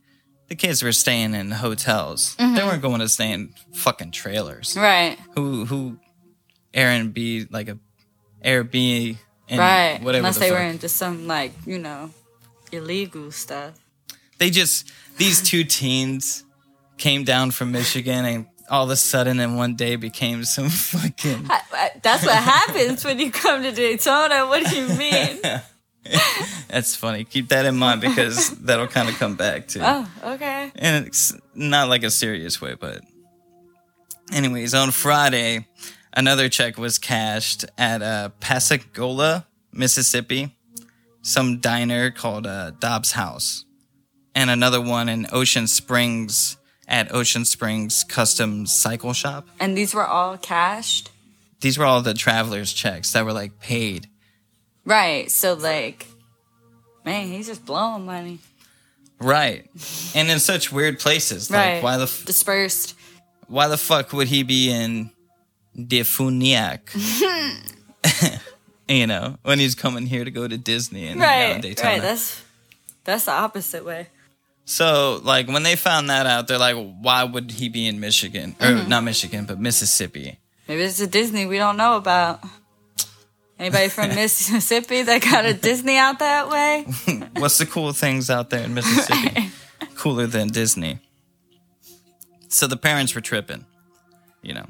the 0.49 0.55
kids 0.55 0.83
were 0.83 0.93
staying 0.93 1.33
in 1.35 1.51
hotels. 1.51 2.37
They 2.37 2.45
Mm-hmm. 2.45 2.67
weren't 2.67 2.83
going 2.83 3.01
to 3.01 3.09
stay 3.09 3.33
in 3.33 3.55
fucking 3.73 4.11
trailers. 4.11 4.77
Right. 4.77 5.17
Who 5.35 5.65
who 5.65 5.99
Airbnb 6.75 7.51
like 7.51 7.69
a 7.69 7.79
Airbnb 8.45 9.17
and 9.49 9.59
right. 9.59 9.99
whatever 10.03 10.19
Unless 10.21 10.35
the 10.35 10.41
they 10.41 10.51
fuck. 10.51 10.59
were 10.59 10.65
into 10.65 10.89
some 10.89 11.27
like, 11.27 11.53
you 11.67 11.79
know, 11.79 12.11
illegal 12.71 13.31
stuff. 13.33 13.75
they 14.39 14.51
just 14.51 14.91
these 15.17 15.41
two 15.43 15.65
teens 15.65 16.45
came 16.99 17.25
down 17.25 17.51
from 17.51 17.73
Michigan 17.73 18.25
and 18.25 18.47
all 18.71 18.85
of 18.85 18.91
a 18.91 18.97
sudden 18.97 19.41
in 19.41 19.57
one 19.57 19.75
day 19.75 19.97
became 19.97 20.45
some 20.45 20.69
fucking 20.71 21.49
That's 22.03 22.25
what 22.25 22.35
happens 22.43 23.05
when 23.05 23.19
you 23.19 23.31
come 23.31 23.63
to 23.63 23.73
Daytona. 23.73 24.47
What 24.47 24.67
do 24.67 24.77
you 24.77 24.89
mean? 24.97 25.41
that's 26.69 26.95
funny 26.95 27.25
keep 27.25 27.49
that 27.49 27.65
in 27.65 27.77
mind 27.79 27.99
because 28.03 28.51
that'll 28.59 28.87
kind 28.87 29.09
of 29.09 29.15
come 29.15 29.37
back 29.37 29.67
too 29.67 29.81
Oh, 29.83 30.07
okay. 30.23 30.71
and 30.77 31.07
it's 31.07 31.33
not 31.55 31.89
like 31.89 32.03
a 32.03 32.11
serious 32.11 32.61
way 32.61 32.75
but 32.79 33.01
anyways 34.31 34.75
on 34.75 34.91
friday 34.91 35.67
another 36.13 36.51
check 36.51 36.77
was 36.77 36.99
cashed 36.99 37.65
at 37.79 38.03
uh, 38.03 38.29
Pascagoula, 38.39 39.47
mississippi 39.73 40.55
some 41.23 41.59
diner 41.61 42.11
called 42.11 42.47
uh, 42.47 42.73
dobbs 42.73 43.13
house 43.13 43.65
and 44.35 44.51
another 44.51 44.83
one 44.83 45.09
in 45.09 45.27
ocean 45.33 45.67
springs 45.67 46.59
at 46.89 47.13
ocean 47.15 47.45
springs 47.45 48.05
custom 48.05 48.67
cycle 48.67 49.13
shop 49.13 49.47
And 49.61 49.77
these 49.77 49.95
were 49.95 50.07
all 50.07 50.37
cashed? 50.37 51.11
these 51.61 51.79
were 51.79 51.85
all 51.87 52.03
the 52.03 52.15
travelers 52.15 52.73
checks 52.73 53.13
that 53.13 53.25
were 53.25 53.33
like 53.33 53.59
paid 53.61 54.09
Right. 54.87 55.31
So, 55.31 55.55
like, 55.55 56.07
man, 57.07 57.29
he's 57.29 57.47
just 57.47 57.65
blowing 57.65 58.05
money. 58.05 58.39
right 59.19 59.65
and 60.15 60.29
in 60.31 60.39
such 60.41 60.71
weird 60.73 60.99
places 60.99 61.51
Right. 61.51 61.75
like 61.77 61.83
why 61.83 61.97
the 61.97 62.03
f- 62.05 62.25
Dispersed. 62.27 62.95
why 63.49 63.69
the 63.69 63.79
fuck 63.79 64.13
would 64.13 64.29
he 64.29 64.43
be 64.43 64.71
in 64.71 65.11
DeFuniak? 65.77 66.81
you 68.89 69.07
know, 69.07 69.39
when 69.43 69.59
he's 69.59 69.75
coming 69.75 70.07
here 70.07 70.25
to 70.25 70.31
go 70.31 70.47
to 70.47 70.59
Disney 70.59 71.07
and 71.07 71.21
hang 71.21 71.51
out 71.59 71.65
in 71.65 71.71
Right. 71.71 71.83
Right. 71.83 72.03
That's 72.03 72.43
That's 73.05 73.25
the 73.25 73.33
opposite 73.33 73.85
way. 73.85 74.09
So, 74.67 75.21
like, 75.23 75.47
when 75.49 75.63
they 75.63 75.77
found 75.77 76.09
that 76.11 76.27
out, 76.27 76.49
they're 76.49 76.59
like, 76.59 76.77
why 77.01 77.25
would 77.25 77.51
he 77.51 77.69
be 77.69 77.87
in 77.87 78.01
Michigan? 78.01 78.57
Or 78.61 78.67
mm-hmm. 78.67 78.89
not 78.89 79.05
Michigan, 79.05 79.45
but 79.45 79.61
Mississippi. 79.61 80.39
Maybe 80.69 80.83
it's 80.83 81.01
a 81.01 81.07
Disney 81.07 81.45
we 81.47 81.59
don't 81.59 81.77
know 81.77 81.97
about. 81.97 82.41
Anybody 83.59 83.89
from 83.89 84.09
Mississippi 84.15 85.03
that 85.03 85.23
got 85.23 85.45
a 85.45 85.55
Disney 85.55 85.97
out 85.97 86.19
that 86.19 86.49
way? 86.49 86.87
What's 87.37 87.59
the 87.59 87.67
cool 87.67 87.93
things 87.93 88.31
out 88.31 88.51
there 88.51 88.65
in 88.65 88.75
Mississippi? 88.75 89.51
Cooler 89.97 90.27
than 90.27 90.49
Disney. 90.49 90.99
So 92.49 92.67
the 92.67 92.77
parents 92.77 93.15
were 93.15 93.21
tripping, 93.21 93.65
you 94.43 94.55
know. 94.55 94.67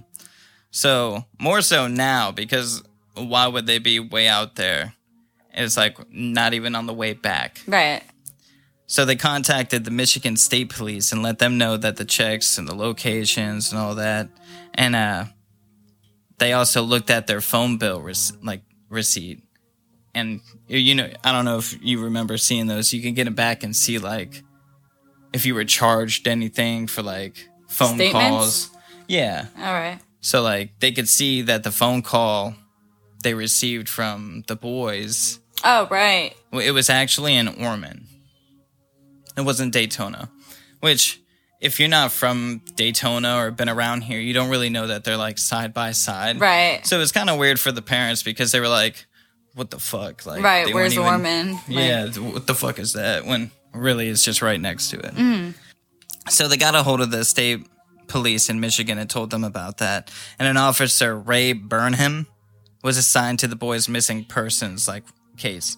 So 0.70 1.24
more 1.38 1.60
so 1.62 1.86
now 1.86 2.32
because 2.32 2.82
why 3.14 3.46
would 3.46 3.66
they 3.66 3.78
be 3.78 4.00
way 4.00 4.26
out 4.26 4.56
there? 4.56 4.94
It's 5.52 5.76
like 5.76 5.96
not 6.10 6.52
even 6.52 6.74
on 6.74 6.86
the 6.86 6.94
way 6.94 7.12
back. 7.12 7.60
Right. 7.66 8.02
So 8.86 9.04
they 9.04 9.16
contacted 9.16 9.84
the 9.84 9.90
Michigan 9.90 10.36
State 10.36 10.68
Police 10.68 11.10
and 11.12 11.22
let 11.22 11.38
them 11.38 11.56
know 11.58 11.76
that 11.76 11.96
the 11.96 12.04
checks 12.04 12.58
and 12.58 12.68
the 12.68 12.74
locations 12.74 13.72
and 13.72 13.80
all 13.80 13.94
that, 13.94 14.28
and 14.74 14.94
uh, 14.94 15.24
they 16.38 16.52
also 16.52 16.82
looked 16.82 17.08
at 17.10 17.26
their 17.26 17.40
phone 17.40 17.78
bill 17.78 18.00
rec- 18.00 18.16
like 18.42 18.60
receipt, 18.90 19.42
and 20.14 20.40
you 20.68 20.94
know 20.94 21.08
I 21.24 21.32
don't 21.32 21.46
know 21.46 21.58
if 21.58 21.82
you 21.82 22.02
remember 22.04 22.36
seeing 22.36 22.66
those. 22.66 22.92
You 22.92 23.00
can 23.02 23.14
get 23.14 23.26
it 23.26 23.34
back 23.34 23.62
and 23.62 23.74
see 23.74 23.98
like 23.98 24.42
if 25.32 25.46
you 25.46 25.54
were 25.54 25.64
charged 25.64 26.28
anything 26.28 26.86
for 26.86 27.02
like 27.02 27.48
phone 27.68 27.94
Statements? 27.94 28.28
calls. 28.28 28.70
Yeah, 29.08 29.46
All 29.58 29.64
right. 29.72 29.98
so 30.20 30.42
like 30.42 30.78
they 30.80 30.92
could 30.92 31.08
see 31.08 31.42
that 31.42 31.62
the 31.62 31.72
phone 31.72 32.02
call 32.02 32.54
they 33.22 33.32
received 33.34 33.88
from 33.88 34.44
the 34.46 34.56
boys 34.56 35.40
Oh, 35.64 35.88
right. 35.90 36.34
it 36.52 36.72
was 36.72 36.90
actually 36.90 37.34
in 37.34 37.48
Ormond. 37.48 38.06
It 39.36 39.42
wasn't 39.42 39.72
Daytona, 39.72 40.30
which 40.80 41.20
if 41.60 41.80
you're 41.80 41.88
not 41.88 42.12
from 42.12 42.60
Daytona 42.76 43.36
or 43.36 43.50
been 43.50 43.68
around 43.68 44.02
here, 44.02 44.20
you 44.20 44.34
don't 44.34 44.50
really 44.50 44.68
know 44.68 44.86
that 44.86 45.04
they're 45.04 45.16
like 45.16 45.38
side 45.38 45.72
by 45.72 45.92
side. 45.92 46.40
Right. 46.40 46.86
So 46.86 47.00
it's 47.00 47.12
kind 47.12 47.30
of 47.30 47.38
weird 47.38 47.58
for 47.58 47.72
the 47.72 47.82
parents 47.82 48.22
because 48.22 48.52
they 48.52 48.60
were 48.60 48.68
like, 48.68 49.06
"What 49.54 49.70
the 49.70 49.78
fuck?" 49.78 50.26
Like, 50.26 50.42
Right. 50.42 50.72
Where's 50.72 50.92
even-? 50.94 51.52
Like, 51.52 51.62
Yeah, 51.68 52.06
what 52.08 52.46
the 52.46 52.54
fuck 52.54 52.78
is 52.78 52.92
that? 52.92 53.24
When 53.24 53.50
really 53.72 54.08
it's 54.08 54.24
just 54.24 54.42
right 54.42 54.60
next 54.60 54.90
to 54.90 54.98
it. 54.98 55.14
Mm-hmm. 55.14 55.50
So 56.28 56.48
they 56.48 56.56
got 56.56 56.74
a 56.74 56.82
hold 56.82 57.00
of 57.00 57.10
the 57.10 57.24
state 57.24 57.66
police 58.06 58.48
in 58.48 58.60
Michigan 58.60 58.98
and 58.98 59.08
told 59.08 59.30
them 59.30 59.44
about 59.44 59.78
that. 59.78 60.10
And 60.38 60.46
an 60.46 60.56
officer, 60.56 61.18
Ray 61.18 61.52
Burnham, 61.54 62.26
was 62.82 62.96
assigned 62.96 63.38
to 63.40 63.48
the 63.48 63.56
boys' 63.56 63.88
missing 63.88 64.24
persons 64.24 64.86
like 64.86 65.04
case. 65.36 65.76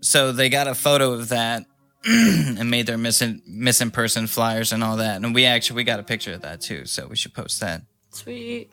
So 0.00 0.30
they 0.32 0.48
got 0.48 0.68
a 0.68 0.74
photo 0.74 1.12
of 1.12 1.28
that 1.30 1.66
and 2.06 2.70
made 2.70 2.86
their 2.86 2.98
missing 2.98 3.42
missing 3.46 3.90
person 3.90 4.26
flyers 4.26 4.72
and 4.72 4.84
all 4.84 4.96
that. 4.96 5.16
And 5.16 5.34
we 5.34 5.44
actually 5.44 5.76
we 5.76 5.84
got 5.84 6.00
a 6.00 6.04
picture 6.04 6.32
of 6.32 6.42
that 6.42 6.60
too, 6.60 6.84
so 6.86 7.06
we 7.06 7.16
should 7.16 7.34
post 7.34 7.60
that. 7.60 7.82
Sweet. 8.10 8.70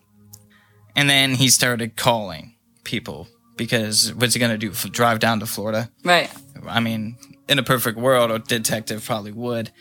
And 0.96 1.10
then 1.10 1.36
he 1.36 1.50
started 1.50 1.96
calling 1.96 2.56
people 2.84 3.28
because 3.58 4.14
what's 4.14 4.34
he 4.34 4.40
gonna 4.40 4.58
do? 4.58 4.72
Drive 4.72 5.20
down 5.20 5.40
to 5.40 5.46
Florida? 5.46 5.90
Right. 6.04 6.32
I 6.68 6.80
mean, 6.80 7.18
in 7.48 7.60
a 7.60 7.64
perfect 7.64 7.98
world, 7.98 8.32
a 8.32 8.40
detective 8.40 9.04
probably 9.06 9.32
would, 9.32 9.72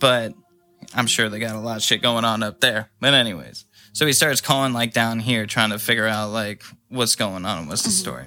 but 0.00 0.34
I'm 0.94 1.06
sure 1.06 1.28
they 1.28 1.38
got 1.38 1.54
a 1.54 1.60
lot 1.60 1.76
of 1.76 1.82
shit 1.82 2.02
going 2.02 2.24
on 2.24 2.42
up 2.42 2.60
there. 2.60 2.90
But 3.00 3.14
anyways, 3.14 3.64
so 3.92 4.06
he 4.06 4.12
starts 4.12 4.40
calling 4.40 4.72
like 4.72 4.92
down 4.92 5.20
here, 5.20 5.46
trying 5.46 5.70
to 5.70 5.78
figure 5.78 6.06
out 6.06 6.30
like 6.30 6.62
what's 6.88 7.16
going 7.16 7.44
on 7.44 7.58
and 7.58 7.68
what's 7.68 7.82
the 7.82 7.88
mm-hmm. 7.88 7.94
story. 7.96 8.26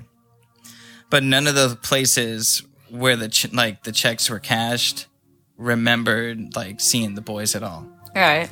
But 1.10 1.24
none 1.24 1.48
of 1.48 1.56
the 1.56 1.78
places 1.82 2.64
where 2.90 3.16
the 3.16 3.30
ch- 3.30 3.52
like 3.54 3.84
the 3.84 3.92
checks 3.92 4.30
were 4.30 4.40
cashed 4.40 5.08
remembered 5.58 6.56
like 6.56 6.80
seeing 6.80 7.16
the 7.16 7.22
boys 7.22 7.56
at 7.56 7.64
all. 7.64 7.88
Right. 8.16 8.50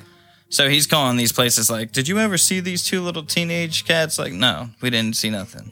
So 0.50 0.70
he's 0.70 0.88
calling 0.88 1.18
these 1.18 1.32
places 1.32 1.70
like, 1.70 1.92
"Did 1.92 2.08
you 2.08 2.20
ever 2.20 2.38
see 2.38 2.60
these 2.60 2.84
two 2.84 3.01
little 3.01 3.24
teenage 3.24 3.86
cats?" 3.86 4.18
Like, 4.20 4.34
no, 4.34 4.70
we 4.82 4.89
didn't 4.89 5.15
see 5.15 5.30
nothing. 5.30 5.72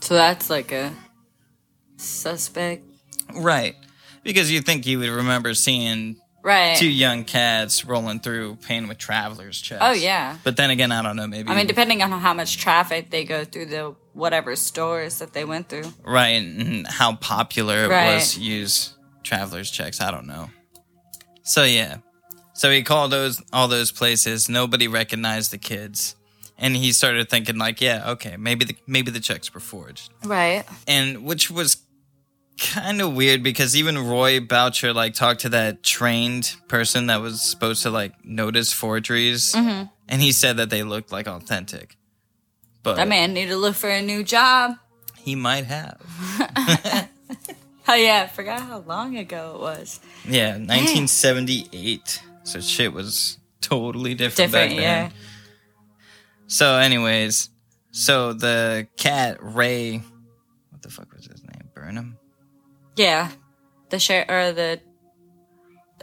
So 0.00 0.14
that's 0.14 0.50
like 0.50 0.70
a 0.72 0.92
suspect. 1.96 2.84
Right. 3.34 3.74
Because 4.22 4.50
you 4.50 4.60
think 4.60 4.86
you 4.86 4.98
would 4.98 5.08
remember 5.10 5.54
seeing 5.54 6.16
Right. 6.42 6.76
two 6.76 6.88
young 6.88 7.24
cats 7.24 7.84
rolling 7.84 8.20
through 8.20 8.56
paying 8.56 8.86
with 8.86 8.98
travelers 8.98 9.60
checks. 9.60 9.82
Oh, 9.84 9.92
yeah. 9.92 10.36
But 10.44 10.56
then 10.56 10.70
again, 10.70 10.92
I 10.92 11.02
don't 11.02 11.16
know. 11.16 11.26
Maybe 11.26 11.48
I 11.48 11.54
mean, 11.56 11.66
depending 11.66 12.02
on 12.02 12.12
how 12.12 12.34
much 12.34 12.56
traffic 12.58 13.10
they 13.10 13.24
go 13.24 13.44
through 13.44 13.66
the 13.66 13.96
whatever 14.16 14.56
stores 14.56 15.18
that 15.18 15.32
they 15.32 15.44
went 15.44 15.68
through. 15.68 15.92
right 16.04 16.42
and 16.42 16.86
how 16.86 17.14
popular 17.16 17.84
it 17.84 17.88
Right. 17.88 18.14
was 18.14 18.34
to 18.34 18.40
use 18.40 18.96
travelers 19.22 19.70
checks. 19.70 20.00
I 20.00 20.10
don't 20.10 20.26
know. 20.26 20.50
So 21.42 21.62
yeah, 21.64 21.98
so 22.54 22.70
he 22.70 22.82
called 22.82 23.12
those 23.12 23.42
all 23.52 23.68
those 23.68 23.92
places. 23.92 24.48
Nobody 24.48 24.88
recognized 24.88 25.50
the 25.52 25.58
kids, 25.58 26.16
and 26.58 26.74
he 26.76 26.92
started 26.92 27.28
thinking 27.28 27.58
like, 27.58 27.80
yeah, 27.80 28.10
okay, 28.12 28.36
maybe 28.36 28.64
the 28.64 28.76
maybe 28.86 29.10
the 29.10 29.20
checks 29.20 29.52
were 29.54 29.60
forged. 29.60 30.10
Right. 30.24 30.64
and 30.88 31.24
which 31.24 31.50
was 31.50 31.76
kind 32.58 33.02
of 33.02 33.12
weird 33.14 33.42
because 33.42 33.76
even 33.76 33.98
Roy 33.98 34.40
Boucher 34.40 34.92
like 34.94 35.12
talked 35.14 35.40
to 35.42 35.50
that 35.50 35.82
trained 35.82 36.54
person 36.68 37.08
that 37.08 37.20
was 37.20 37.42
supposed 37.42 37.82
to 37.82 37.90
like 37.90 38.12
notice 38.24 38.72
forgeries, 38.72 39.52
mm-hmm. 39.52 39.84
and 40.08 40.22
he 40.22 40.32
said 40.32 40.56
that 40.56 40.70
they 40.70 40.82
looked 40.82 41.12
like 41.12 41.28
authentic. 41.28 41.95
But 42.86 42.94
That 42.98 43.08
man 43.08 43.34
need 43.34 43.46
to 43.46 43.56
look 43.56 43.74
for 43.74 43.88
a 43.90 44.00
new 44.00 44.22
job. 44.22 44.76
he 45.18 45.34
might 45.34 45.64
have. 45.66 46.00
Oh 47.88 47.94
yeah, 47.94 48.22
I 48.24 48.26
forgot 48.34 48.62
how 48.62 48.78
long 48.78 49.16
ago 49.16 49.52
it 49.54 49.60
was. 49.60 50.00
Yeah, 50.28 50.56
1978. 50.56 52.20
So 52.42 52.60
shit 52.60 52.92
was 52.92 53.38
totally 53.60 54.14
different, 54.14 54.50
Different, 54.52 54.70
back 54.72 54.80
yeah. 54.80 55.02
then. 55.04 55.12
So, 56.48 56.74
anyways, 56.78 57.48
so 57.92 58.32
the 58.32 58.88
cat 58.96 59.38
Ray, 59.40 59.98
what 60.70 60.82
the 60.82 60.88
fuck 60.90 61.12
was 61.14 61.26
his 61.26 61.42
name? 61.44 61.70
Burnham, 61.74 62.18
Yeah. 62.96 63.30
The 63.90 64.00
sheriff 64.00 64.28
or 64.30 64.52
the 64.52 64.80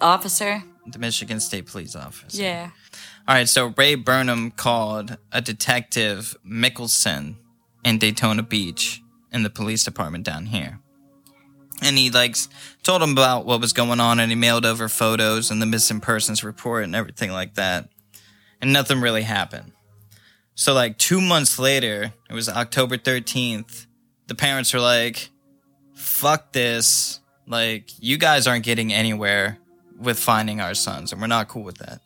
officer. 0.02 0.64
the 0.88 1.00
Michigan 1.00 1.42
State 1.42 1.66
Police 1.66 1.98
officer. 1.98 2.42
Yeah. 2.42 2.70
All 3.26 3.36
right, 3.36 3.48
so 3.48 3.74
Ray 3.78 3.96
Burnham 3.96 4.52
called 4.52 5.18
a 5.32 5.42
detective 5.42 6.36
Mickelson 6.46 7.36
in 7.86 7.98
Daytona 7.98 8.44
Beach 8.44 9.02
in 9.32 9.44
the 9.44 9.50
police 9.50 9.86
department 9.86 10.26
down 10.26 10.48
here. 10.48 10.80
And 11.82 11.98
he 11.98 12.12
like 12.12 12.36
told 12.84 13.02
him 13.02 13.12
about 13.12 13.46
what 13.46 13.62
was 13.62 13.72
going 13.72 14.02
on 14.02 14.20
and 14.20 14.30
he 14.30 14.36
mailed 14.36 14.66
over 14.66 14.90
photos 14.90 15.52
and 15.52 15.62
the 15.62 15.66
missing 15.66 16.02
persons 16.02 16.44
report 16.44 16.84
and 16.84 16.96
everything 16.96 17.32
like 17.32 17.54
that. 17.54 17.88
And 18.62 18.74
nothing 18.74 19.00
really 19.00 19.24
happened. 19.24 19.72
So 20.56 20.74
like 20.74 20.98
2 20.98 21.22
months 21.22 21.58
later, 21.58 22.14
it 22.30 22.34
was 22.34 22.50
October 22.50 22.98
13th, 22.98 23.88
the 24.28 24.36
parents 24.36 24.74
were 24.74 24.82
like, 24.82 25.30
"Fuck 25.96 26.52
this. 26.52 27.22
Like 27.48 27.90
you 28.00 28.18
guys 28.18 28.48
aren't 28.48 28.66
getting 28.66 28.92
anywhere 28.92 29.60
with 29.98 30.20
finding 30.20 30.60
our 30.60 30.74
sons 30.74 31.14
and 31.14 31.22
we're 31.22 31.28
not 31.28 31.48
cool 31.48 31.64
with 31.64 31.78
that." 31.78 32.02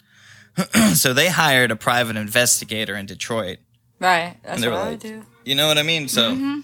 so 0.94 1.14
they 1.14 1.30
hired 1.30 1.72
a 1.72 1.76
private 1.76 2.16
investigator 2.16 2.96
in 2.96 3.06
Detroit. 3.06 3.60
Right. 4.00 4.38
That's 4.44 4.64
what 4.64 4.74
I 4.74 4.82
like, 4.82 4.90
would 4.92 5.00
do. 5.00 5.26
You 5.46 5.56
know 5.56 5.68
what 5.68 5.78
I 5.78 5.84
mean? 5.84 6.08
So 6.08 6.32
mm-hmm. 6.32 6.60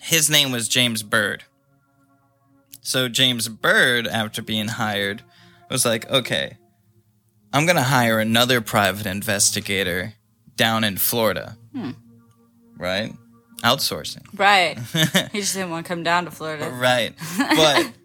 his 0.00 0.28
name 0.28 0.52
was 0.52 0.68
James 0.68 1.02
Bird. 1.02 1.44
So 2.80 3.08
James 3.08 3.48
Bird, 3.48 4.06
after 4.06 4.42
being 4.42 4.68
hired, 4.68 5.22
was 5.70 5.84
like, 5.84 6.08
okay, 6.10 6.56
I'm 7.52 7.64
going 7.64 7.76
to 7.76 7.82
hire 7.82 8.18
another 8.18 8.60
private 8.60 9.06
investigator 9.06 10.14
down 10.56 10.84
in 10.84 10.96
Florida. 10.96 11.56
Hmm. 11.72 11.90
Right? 12.76 13.12
Outsourcing. 13.62 14.26
Right. 14.38 14.78
he 15.32 15.40
just 15.40 15.54
didn't 15.54 15.70
want 15.70 15.86
to 15.86 15.88
come 15.88 16.02
down 16.02 16.24
to 16.24 16.30
Florida. 16.30 16.70
Right. 16.70 17.14
But 17.38 17.92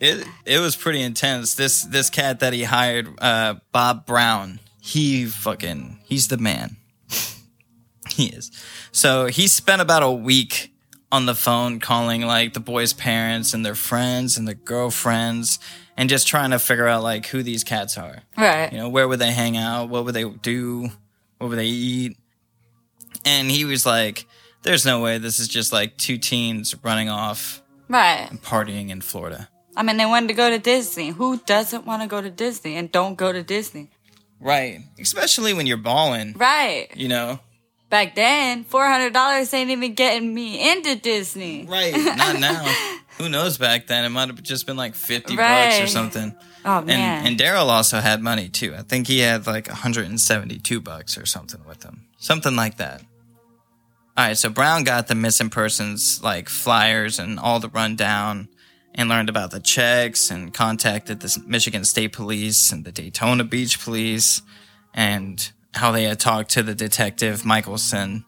it 0.00 0.26
it 0.44 0.60
was 0.60 0.76
pretty 0.76 1.00
intense. 1.02 1.54
This 1.54 1.82
this 1.82 2.10
cat 2.10 2.40
that 2.40 2.52
he 2.52 2.64
hired, 2.64 3.08
uh, 3.20 3.56
Bob 3.72 4.06
Brown, 4.06 4.60
he 4.80 5.26
fucking 5.26 6.00
he's 6.04 6.28
the 6.28 6.36
man. 6.36 6.76
he 8.10 8.26
is. 8.26 8.50
So 8.92 9.26
he 9.26 9.46
spent 9.48 9.80
about 9.80 10.02
a 10.02 10.10
week 10.10 10.72
on 11.10 11.26
the 11.26 11.34
phone 11.34 11.78
calling 11.78 12.22
like 12.22 12.54
the 12.54 12.60
boys' 12.60 12.92
parents 12.92 13.54
and 13.54 13.64
their 13.64 13.74
friends 13.74 14.36
and 14.36 14.48
their 14.48 14.54
girlfriends 14.54 15.58
and 15.96 16.08
just 16.08 16.26
trying 16.26 16.50
to 16.50 16.58
figure 16.58 16.88
out 16.88 17.02
like 17.02 17.26
who 17.26 17.42
these 17.42 17.62
cats 17.62 17.96
are. 17.96 18.22
Right. 18.36 18.72
You 18.72 18.78
know, 18.78 18.88
where 18.88 19.06
would 19.06 19.20
they 19.20 19.30
hang 19.32 19.56
out? 19.56 19.88
What 19.88 20.04
would 20.04 20.14
they 20.14 20.28
do? 20.28 20.88
What 21.38 21.50
would 21.50 21.58
they 21.58 21.66
eat? 21.66 22.16
And 23.24 23.50
he 23.50 23.64
was 23.64 23.86
like, 23.86 24.26
There's 24.62 24.84
no 24.84 25.00
way 25.00 25.18
this 25.18 25.38
is 25.38 25.48
just 25.48 25.72
like 25.72 25.96
two 25.96 26.18
teens 26.18 26.74
running 26.82 27.08
off 27.08 27.62
Right. 27.88 28.26
And 28.30 28.42
partying 28.42 28.90
in 28.90 29.00
Florida. 29.00 29.48
I 29.76 29.82
mean, 29.82 29.96
they 29.96 30.06
wanted 30.06 30.28
to 30.28 30.34
go 30.34 30.50
to 30.50 30.58
Disney. 30.58 31.10
Who 31.10 31.38
doesn't 31.38 31.84
want 31.86 32.02
to 32.02 32.08
go 32.08 32.20
to 32.20 32.30
Disney 32.30 32.76
and 32.76 32.90
don't 32.92 33.16
go 33.16 33.32
to 33.32 33.42
Disney? 33.42 33.90
Right. 34.40 34.80
Especially 35.00 35.52
when 35.54 35.66
you're 35.66 35.76
balling, 35.78 36.34
Right. 36.36 36.88
you 36.94 37.08
know? 37.08 37.40
Back 37.90 38.14
then, 38.16 38.64
four 38.64 38.86
hundred 38.86 39.12
dollars 39.12 39.52
ain't 39.54 39.70
even 39.70 39.94
getting 39.94 40.34
me 40.34 40.70
into 40.72 40.96
Disney. 40.96 41.64
Right. 41.66 41.94
Not 41.94 42.40
now. 42.40 42.64
Who 43.18 43.28
knows 43.28 43.56
back 43.58 43.86
then? 43.86 44.04
It 44.04 44.08
might 44.08 44.28
have 44.28 44.42
just 44.42 44.66
been 44.66 44.76
like 44.76 44.94
50 44.96 45.36
bucks 45.36 45.80
or 45.80 45.86
something. 45.86 46.34
Oh 46.64 46.78
And 46.78 46.86
man. 46.86 47.26
and 47.26 47.38
Daryl 47.38 47.66
also 47.68 48.00
had 48.00 48.20
money 48.20 48.48
too. 48.48 48.74
I 48.76 48.82
think 48.82 49.06
he 49.06 49.20
had 49.20 49.46
like 49.46 49.68
172 49.68 50.80
bucks 50.80 51.16
or 51.16 51.24
something 51.26 51.60
with 51.68 51.84
him. 51.84 52.08
Something 52.18 52.56
like 52.56 52.78
that. 52.78 53.02
All 54.16 54.24
right, 54.26 54.36
so 54.36 54.48
Brown 54.48 54.82
got 54.84 55.06
the 55.08 55.14
missing 55.14 55.50
persons 55.50 56.20
like 56.22 56.48
flyers 56.48 57.18
and 57.18 57.38
all 57.38 57.60
the 57.60 57.68
rundown 57.68 58.48
and 58.94 59.08
learned 59.08 59.28
about 59.28 59.50
the 59.50 59.60
checks 59.60 60.30
and 60.30 60.54
contacted 60.54 61.20
the 61.20 61.42
Michigan 61.46 61.84
State 61.84 62.12
Police 62.12 62.70
and 62.72 62.84
the 62.84 62.92
Daytona 62.92 63.44
Beach 63.44 63.80
Police 63.82 64.42
and 64.94 65.50
how 65.74 65.90
they 65.90 66.04
had 66.04 66.20
talked 66.20 66.50
to 66.52 66.62
the 66.62 66.74
detective 66.74 67.42
Mickelson. 67.42 68.24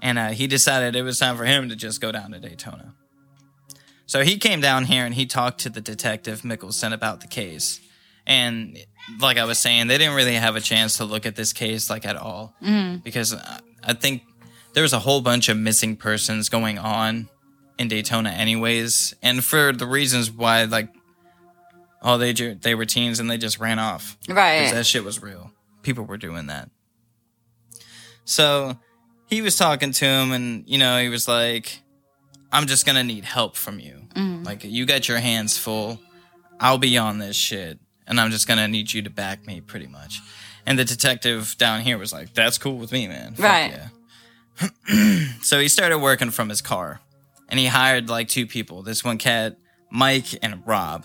And 0.00 0.18
uh, 0.18 0.28
he 0.28 0.46
decided 0.46 0.96
it 0.96 1.02
was 1.02 1.18
time 1.18 1.36
for 1.36 1.44
him 1.44 1.68
to 1.68 1.76
just 1.76 2.00
go 2.00 2.10
down 2.12 2.30
to 2.32 2.38
Daytona. 2.40 2.94
So 4.06 4.22
he 4.24 4.38
came 4.38 4.60
down 4.62 4.84
here 4.86 5.04
and 5.04 5.14
he 5.14 5.26
talked 5.26 5.60
to 5.60 5.70
the 5.70 5.82
detective 5.82 6.40
Mickelson 6.42 6.92
about 6.94 7.20
the 7.20 7.26
case. 7.26 7.80
And 8.26 8.78
like 9.20 9.36
I 9.36 9.44
was 9.44 9.58
saying, 9.58 9.88
they 9.88 9.98
didn't 9.98 10.14
really 10.14 10.34
have 10.34 10.56
a 10.56 10.60
chance 10.60 10.96
to 10.98 11.04
look 11.04 11.26
at 11.26 11.36
this 11.36 11.52
case 11.52 11.90
like 11.90 12.06
at 12.06 12.16
all 12.16 12.54
because 13.04 13.34
I- 13.34 13.60
I 13.84 13.92
think 13.94 14.22
there 14.74 14.82
was 14.82 14.92
a 14.92 14.98
whole 14.98 15.20
bunch 15.20 15.48
of 15.48 15.56
missing 15.56 15.96
persons 15.96 16.48
going 16.48 16.78
on 16.78 17.28
in 17.78 17.88
Daytona 17.88 18.30
anyways, 18.30 19.14
and 19.22 19.42
for 19.44 19.72
the 19.72 19.86
reasons 19.86 20.30
why 20.30 20.64
like 20.64 20.88
oh 22.02 22.18
they 22.18 22.32
ju- 22.32 22.54
they 22.60 22.74
were 22.74 22.84
teens 22.84 23.20
and 23.20 23.30
they 23.30 23.38
just 23.38 23.58
ran 23.58 23.78
off. 23.78 24.16
right. 24.28 24.72
that 24.72 24.86
shit 24.86 25.04
was 25.04 25.22
real. 25.22 25.50
People 25.82 26.04
were 26.04 26.16
doing 26.18 26.46
that. 26.46 26.70
So 28.24 28.76
he 29.26 29.40
was 29.42 29.56
talking 29.56 29.92
to 29.92 30.04
him, 30.04 30.32
and 30.32 30.64
you 30.66 30.78
know, 30.78 31.00
he 31.00 31.08
was 31.08 31.28
like, 31.28 31.80
"I'm 32.52 32.66
just 32.66 32.84
gonna 32.86 33.04
need 33.04 33.24
help 33.24 33.56
from 33.56 33.80
you. 33.80 34.02
Mm-hmm. 34.14 34.44
Like, 34.44 34.64
you 34.64 34.86
got 34.86 35.08
your 35.08 35.18
hands 35.18 35.56
full. 35.58 36.00
I'll 36.60 36.78
be 36.78 36.98
on 36.98 37.18
this 37.18 37.36
shit, 37.36 37.78
and 38.06 38.20
I'm 38.20 38.30
just 38.30 38.46
gonna 38.48 38.68
need 38.68 38.92
you 38.92 39.02
to 39.02 39.10
back 39.10 39.46
me, 39.46 39.60
pretty 39.60 39.86
much." 39.86 40.20
And 40.66 40.78
the 40.78 40.84
detective 40.84 41.56
down 41.58 41.80
here 41.82 41.96
was 41.96 42.12
like, 42.12 42.34
"That's 42.34 42.58
cool 42.58 42.76
with 42.76 42.92
me, 42.92 43.08
man. 43.08 43.34
Fuck 43.34 43.44
Right. 43.44 43.72
yeah." 43.72 45.24
so 45.42 45.60
he 45.60 45.68
started 45.68 45.98
working 45.98 46.30
from 46.30 46.48
his 46.48 46.60
car, 46.60 47.00
and 47.48 47.58
he 47.58 47.66
hired 47.66 48.08
like 48.08 48.28
two 48.28 48.46
people. 48.46 48.82
This 48.82 49.04
one 49.04 49.18
cat, 49.18 49.56
Mike, 49.90 50.26
and 50.42 50.62
Rob 50.66 51.04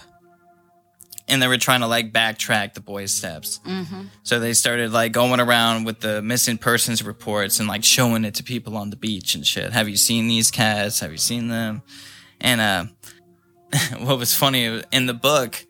and 1.27 1.41
they 1.41 1.47
were 1.47 1.57
trying 1.57 1.81
to 1.81 1.87
like 1.87 2.11
backtrack 2.11 2.73
the 2.73 2.81
boys' 2.81 3.11
steps. 3.11 3.59
Mm-hmm. 3.65 4.03
So 4.23 4.39
they 4.39 4.53
started 4.53 4.91
like 4.91 5.11
going 5.11 5.39
around 5.39 5.85
with 5.85 5.99
the 5.99 6.21
missing 6.21 6.57
persons 6.57 7.03
reports 7.03 7.59
and 7.59 7.67
like 7.67 7.83
showing 7.83 8.25
it 8.25 8.35
to 8.35 8.43
people 8.43 8.77
on 8.77 8.89
the 8.89 8.95
beach 8.95 9.35
and 9.35 9.45
shit. 9.45 9.71
Have 9.71 9.87
you 9.87 9.97
seen 9.97 10.27
these 10.27 10.51
cats? 10.51 10.99
Have 10.99 11.11
you 11.11 11.17
seen 11.17 11.47
them? 11.47 11.81
And 12.41 12.61
uh, 12.61 12.85
what 13.99 14.19
was 14.19 14.35
funny 14.35 14.81
in 14.91 15.05
the 15.05 15.13
book, 15.13 15.65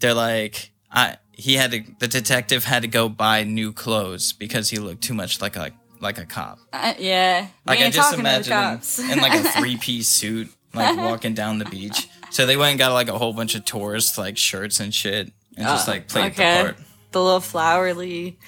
they're 0.00 0.14
like, 0.14 0.72
I 0.90 1.18
he 1.32 1.54
had 1.54 1.72
to 1.72 1.84
the 1.98 2.08
detective 2.08 2.64
had 2.64 2.82
to 2.82 2.88
go 2.88 3.08
buy 3.08 3.44
new 3.44 3.72
clothes 3.72 4.32
because 4.32 4.70
he 4.70 4.78
looked 4.78 5.02
too 5.02 5.14
much 5.14 5.42
like 5.42 5.56
a 5.56 5.72
like 6.00 6.18
a 6.18 6.26
cop. 6.26 6.58
Uh, 6.72 6.94
yeah. 6.98 7.46
Like 7.66 7.80
I 7.80 7.90
just 7.90 7.98
talking 7.98 8.18
to 8.18 8.22
the 8.24 8.46
imagine 8.50 9.04
him 9.04 9.10
in 9.10 9.18
like 9.20 9.34
a 9.34 9.42
three 9.58 9.76
piece 9.76 10.08
suit, 10.08 10.48
like 10.74 10.96
walking 10.96 11.34
down 11.34 11.58
the 11.58 11.64
beach. 11.64 12.08
So 12.30 12.46
they 12.46 12.56
went 12.56 12.70
and 12.70 12.78
got 12.78 12.92
like 12.92 13.08
a 13.08 13.18
whole 13.18 13.32
bunch 13.32 13.54
of 13.54 13.64
tourist 13.64 14.18
like 14.18 14.36
shirts 14.36 14.80
and 14.80 14.92
shit, 14.94 15.32
and 15.56 15.66
just 15.66 15.88
like 15.88 16.08
played 16.08 16.32
okay. 16.32 16.58
the 16.58 16.64
part. 16.64 16.76
The 17.12 17.22
little 17.22 17.40
flowery. 17.40 18.38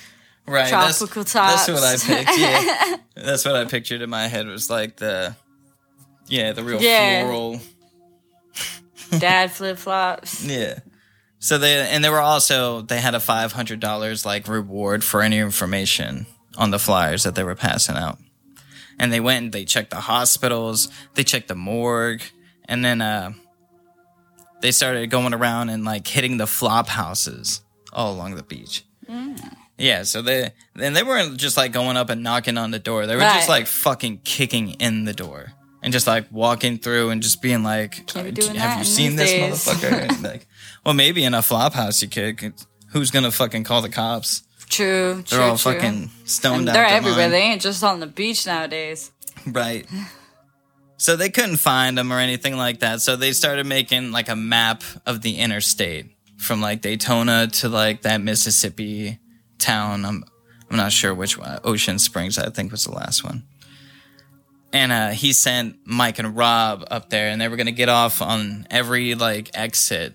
Right, 0.46 0.68
Tropical 0.68 1.24
that's, 1.24 1.32
That's 1.34 1.68
what 1.68 1.82
I 1.82 1.96
picked. 1.96 2.30
Yeah, 2.38 2.96
that's 3.14 3.44
what 3.44 3.54
I 3.54 3.66
pictured 3.66 4.00
in 4.00 4.08
my 4.08 4.28
head. 4.28 4.46
Was 4.46 4.70
like 4.70 4.96
the, 4.96 5.36
yeah, 6.26 6.52
the 6.52 6.64
real 6.64 6.80
Yeah. 6.80 7.24
floral. 7.24 7.60
Dad 9.18 9.50
flip 9.52 9.76
flops. 9.76 10.44
Yeah. 10.44 10.78
So 11.38 11.58
they 11.58 11.80
and 11.88 12.02
they 12.02 12.08
were 12.08 12.20
also 12.20 12.80
they 12.80 12.98
had 13.00 13.14
a 13.14 13.20
five 13.20 13.52
hundred 13.52 13.80
dollars 13.80 14.24
like 14.24 14.48
reward 14.48 15.04
for 15.04 15.22
any 15.22 15.38
information 15.38 16.26
on 16.58 16.70
the 16.70 16.78
flyers 16.78 17.22
that 17.22 17.34
they 17.34 17.42
were 17.44 17.54
passing 17.54 17.96
out. 17.96 18.18
And 18.98 19.10
they 19.12 19.20
went 19.20 19.44
and 19.44 19.52
they 19.52 19.64
checked 19.64 19.90
the 19.90 20.00
hospitals, 20.00 20.88
they 21.14 21.24
checked 21.24 21.48
the 21.48 21.54
morgue, 21.54 22.20
and 22.66 22.84
then 22.84 23.00
uh 23.00 23.32
they 24.60 24.72
started 24.72 25.08
going 25.10 25.32
around 25.34 25.68
and 25.70 25.84
like 25.84 26.06
hitting 26.06 26.36
the 26.36 26.46
flop 26.46 26.88
houses 26.88 27.62
all 27.92 28.12
along 28.12 28.34
the 28.34 28.42
beach. 28.42 28.84
Yeah, 29.80 30.02
so 30.02 30.20
they 30.22 30.50
and 30.78 30.94
they 30.96 31.04
weren't 31.04 31.36
just 31.36 31.56
like 31.56 31.72
going 31.72 31.96
up 31.96 32.10
and 32.10 32.22
knocking 32.24 32.58
on 32.58 32.72
the 32.72 32.80
door. 32.80 33.06
They 33.06 33.14
were 33.14 33.22
just 33.36 33.48
like 33.48 33.66
fucking 33.68 34.22
kicking 34.24 34.70
in 34.80 35.04
the 35.04 35.12
door 35.14 35.52
and 35.80 35.92
just 35.92 36.08
like 36.08 36.26
walking 36.32 36.78
through 36.78 37.10
and 37.10 37.22
just 37.22 37.40
being 37.40 37.62
like, 37.62 38.04
Can't 38.08 38.34
be 38.34 38.42
"Uh, 38.42 38.46
doing 38.46 38.56
"Have 38.56 38.78
you 38.80 38.84
seen 38.84 39.14
this 39.14 39.30
days." 39.30 39.64
motherfucker?" 39.64 40.22
Like, 40.24 40.48
well, 40.84 40.94
maybe 40.94 41.22
in 41.22 41.32
a 41.34 41.42
flop 41.42 41.74
house 41.74 42.02
you. 42.02 42.08
'cause 42.08 42.66
Who's 42.90 43.12
gonna 43.12 43.30
fucking 43.30 43.62
call 43.64 43.80
the 43.82 43.88
cops? 43.88 44.42
True. 44.68 45.14
They're 45.28 45.38
true, 45.38 45.40
all 45.40 45.56
true. 45.58 45.72
fucking 45.74 46.10
stoned 46.24 46.60
And 46.60 46.68
out. 46.70 46.72
they're 46.74 46.86
everywhere. 46.86 47.20
mind. 47.24 47.32
They 47.32 47.42
ain't 47.42 47.62
just 47.62 47.82
on 47.82 48.00
the 48.00 48.06
beach 48.06 48.46
nowadays. 48.46 49.10
Right. 49.46 49.86
So 50.96 51.16
they 51.16 51.30
couldn't 51.30 51.56
find 51.58 51.96
them 51.96 52.12
or 52.12 52.18
anything 52.18 52.56
like 52.56 52.80
that. 52.80 53.00
So 53.00 53.16
they 53.16 53.32
started 53.32 53.66
making 53.66 54.10
like 54.10 54.28
a 54.28 54.36
map 54.36 54.82
of 55.06 55.22
the 55.22 55.36
interstate 55.38 56.06
from 56.36 56.60
like 56.60 56.80
Daytona 56.82 57.46
to 57.46 57.68
like 57.68 58.02
that 58.02 58.20
Mississippi 58.20 59.18
town. 59.58 60.04
I'm 60.04 60.24
I'm 60.70 60.76
not 60.76 60.92
sure 60.92 61.14
which 61.14 61.38
one. 61.38 61.58
Ocean 61.64 61.98
Springs, 61.98 62.36
I 62.36 62.50
think, 62.50 62.72
was 62.72 62.84
the 62.84 62.92
last 62.92 63.24
one. 63.24 63.44
And 64.72 64.92
uh, 64.92 65.08
he 65.10 65.32
sent 65.32 65.78
Mike 65.86 66.18
and 66.18 66.36
Rob 66.36 66.84
up 66.90 67.08
there, 67.08 67.28
and 67.30 67.40
they 67.40 67.48
were 67.48 67.56
gonna 67.56 67.70
get 67.72 67.88
off 67.88 68.20
on 68.20 68.66
every 68.70 69.14
like 69.14 69.50
exit, 69.54 70.12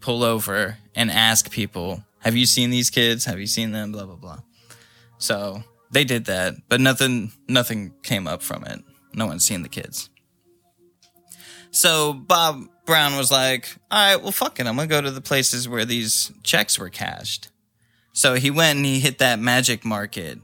pull 0.00 0.22
over, 0.22 0.78
and 0.94 1.10
ask 1.10 1.50
people, 1.50 2.04
"Have 2.26 2.34
you 2.34 2.44
seen 2.44 2.70
these 2.70 2.90
kids? 2.90 3.24
Have 3.26 3.38
you 3.38 3.46
seen 3.46 3.70
them?" 3.70 3.92
Blah 3.92 4.06
blah 4.06 4.16
blah. 4.16 4.40
So 5.18 5.62
they 5.92 6.02
did 6.02 6.24
that, 6.24 6.54
but 6.68 6.80
nothing 6.80 7.30
nothing 7.46 7.94
came 8.02 8.26
up 8.26 8.42
from 8.42 8.64
it. 8.64 8.82
No 9.14 9.26
one's 9.26 9.44
seen 9.44 9.62
the 9.62 9.68
kids. 9.68 10.10
So 11.70 12.12
Bob 12.12 12.64
Brown 12.84 13.16
was 13.16 13.30
like, 13.30 13.68
"All 13.92 13.98
right, 13.98 14.20
well, 14.20 14.32
fuck 14.32 14.58
it. 14.58 14.66
I'm 14.66 14.74
gonna 14.74 14.88
go 14.88 15.00
to 15.00 15.12
the 15.12 15.20
places 15.20 15.68
where 15.68 15.84
these 15.84 16.32
checks 16.42 16.80
were 16.80 16.90
cashed." 16.90 17.48
So 18.12 18.34
he 18.34 18.50
went 18.50 18.78
and 18.78 18.86
he 18.86 18.98
hit 18.98 19.18
that 19.18 19.38
magic 19.38 19.84
market, 19.84 20.40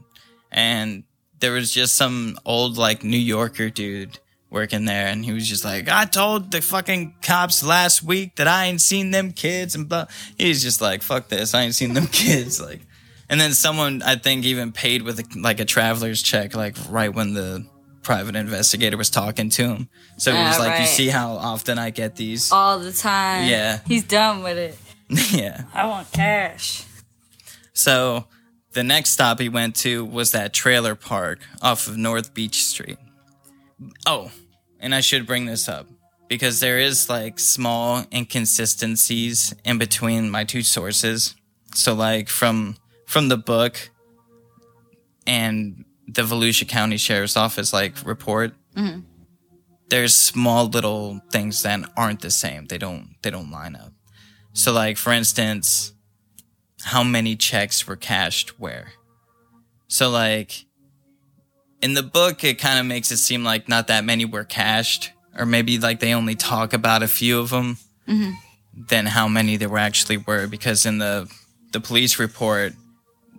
and 0.51 1.03
there 1.41 1.51
was 1.51 1.69
just 1.69 1.95
some 1.95 2.37
old 2.45 2.77
like 2.77 3.03
New 3.03 3.17
Yorker 3.17 3.69
dude 3.69 4.19
working 4.53 4.85
there, 4.85 5.07
and 5.07 5.25
he 5.25 5.33
was 5.33 5.49
just 5.49 5.65
like, 5.65 5.89
"I 5.89 6.05
told 6.05 6.51
the 6.51 6.61
fucking 6.61 7.15
cops 7.21 7.63
last 7.63 8.03
week 8.03 8.35
that 8.37 8.47
I 8.47 8.65
ain't 8.65 8.79
seen 8.81 9.11
them 9.11 9.31
kids," 9.33 9.75
and 9.75 9.89
blah. 9.89 10.05
He's 10.37 10.61
just 10.63 10.79
like, 10.81 11.01
"Fuck 11.01 11.27
this, 11.27 11.53
I 11.53 11.63
ain't 11.63 11.75
seen 11.75 11.93
them 11.93 12.07
kids." 12.11 12.61
Like, 12.61 12.81
and 13.29 13.41
then 13.41 13.53
someone 13.53 14.01
I 14.03 14.15
think 14.15 14.45
even 14.45 14.71
paid 14.71 15.01
with 15.01 15.19
a, 15.19 15.25
like 15.39 15.59
a 15.59 15.65
traveler's 15.65 16.21
check, 16.21 16.55
like 16.55 16.77
right 16.89 17.13
when 17.13 17.33
the 17.33 17.65
private 18.03 18.35
investigator 18.35 18.97
was 18.97 19.09
talking 19.09 19.49
to 19.49 19.63
him. 19.63 19.89
So 20.17 20.31
he 20.31 20.37
was 20.37 20.57
Ah, 20.57 20.63
like, 20.63 20.79
"You 20.79 20.85
see 20.85 21.07
how 21.07 21.33
often 21.33 21.77
I 21.79 21.89
get 21.89 22.15
these?" 22.15 22.51
All 22.51 22.79
the 22.79 22.93
time. 22.93 23.49
Yeah. 23.49 23.79
He's 23.87 24.03
done 24.03 24.43
with 24.43 24.57
it. 24.57 24.77
yeah. 25.33 25.63
I 25.73 25.87
want 25.87 26.11
cash. 26.11 26.83
So 27.73 28.25
the 28.73 28.83
next 28.83 29.11
stop 29.11 29.39
he 29.39 29.49
went 29.49 29.75
to 29.77 30.03
was 30.05 30.31
that 30.31 30.53
trailer 30.53 30.95
park 30.95 31.39
off 31.61 31.87
of 31.87 31.97
North 31.97 32.33
Beach 32.33 32.63
Street. 32.63 32.97
Oh, 34.05 34.31
and 34.83 34.93
I 34.93 34.99
should 34.99 35.25
bring 35.25 35.45
this 35.45 35.67
up 35.67 35.87
because 36.27 36.59
there 36.59 36.77
is 36.77 37.09
like 37.09 37.39
small 37.39 38.03
inconsistencies 38.13 39.55
in 39.63 39.77
between 39.77 40.29
my 40.29 40.43
two 40.43 40.61
sources. 40.61 41.35
So 41.73 41.93
like 41.95 42.29
from 42.29 42.75
from 43.07 43.29
the 43.29 43.37
book 43.37 43.89
and 45.25 45.85
the 46.07 46.23
Volusia 46.23 46.67
County 46.67 46.97
Sheriff's 46.97 47.37
Office 47.37 47.71
like 47.71 48.05
report, 48.05 48.53
mm-hmm. 48.75 48.99
there's 49.87 50.15
small 50.15 50.67
little 50.67 51.21
things 51.31 51.63
that 51.63 51.79
aren't 51.95 52.21
the 52.21 52.31
same. 52.31 52.65
They 52.65 52.77
don't 52.77 53.15
they 53.23 53.31
don't 53.31 53.49
line 53.49 53.77
up. 53.77 53.93
So 54.51 54.73
like 54.73 54.97
for 54.97 55.13
instance, 55.13 55.93
how 56.83 57.03
many 57.03 57.37
checks 57.37 57.87
were 57.87 57.95
cashed 57.95 58.59
where. 58.59 58.91
So 59.87 60.09
like 60.09 60.65
in 61.83 61.93
the 61.93 62.01
book 62.01 62.43
it 62.45 62.57
kind 62.57 62.79
of 62.79 62.85
makes 62.85 63.11
it 63.11 63.17
seem 63.17 63.43
like 63.43 63.67
not 63.67 63.87
that 63.87 64.05
many 64.05 64.23
were 64.23 64.45
cashed 64.45 65.11
or 65.37 65.45
maybe 65.45 65.77
like 65.77 65.99
they 65.99 66.13
only 66.13 66.33
talk 66.33 66.71
about 66.71 67.03
a 67.03 67.07
few 67.07 67.39
of 67.39 67.49
them 67.49 67.77
than 68.73 69.05
how 69.05 69.27
many 69.27 69.57
there 69.57 69.67
were 69.67 69.77
actually 69.77 70.17
were 70.17 70.47
because 70.47 70.85
in 70.85 70.97
the 70.97 71.29
the 71.73 71.81
police 71.81 72.19
report 72.19 72.73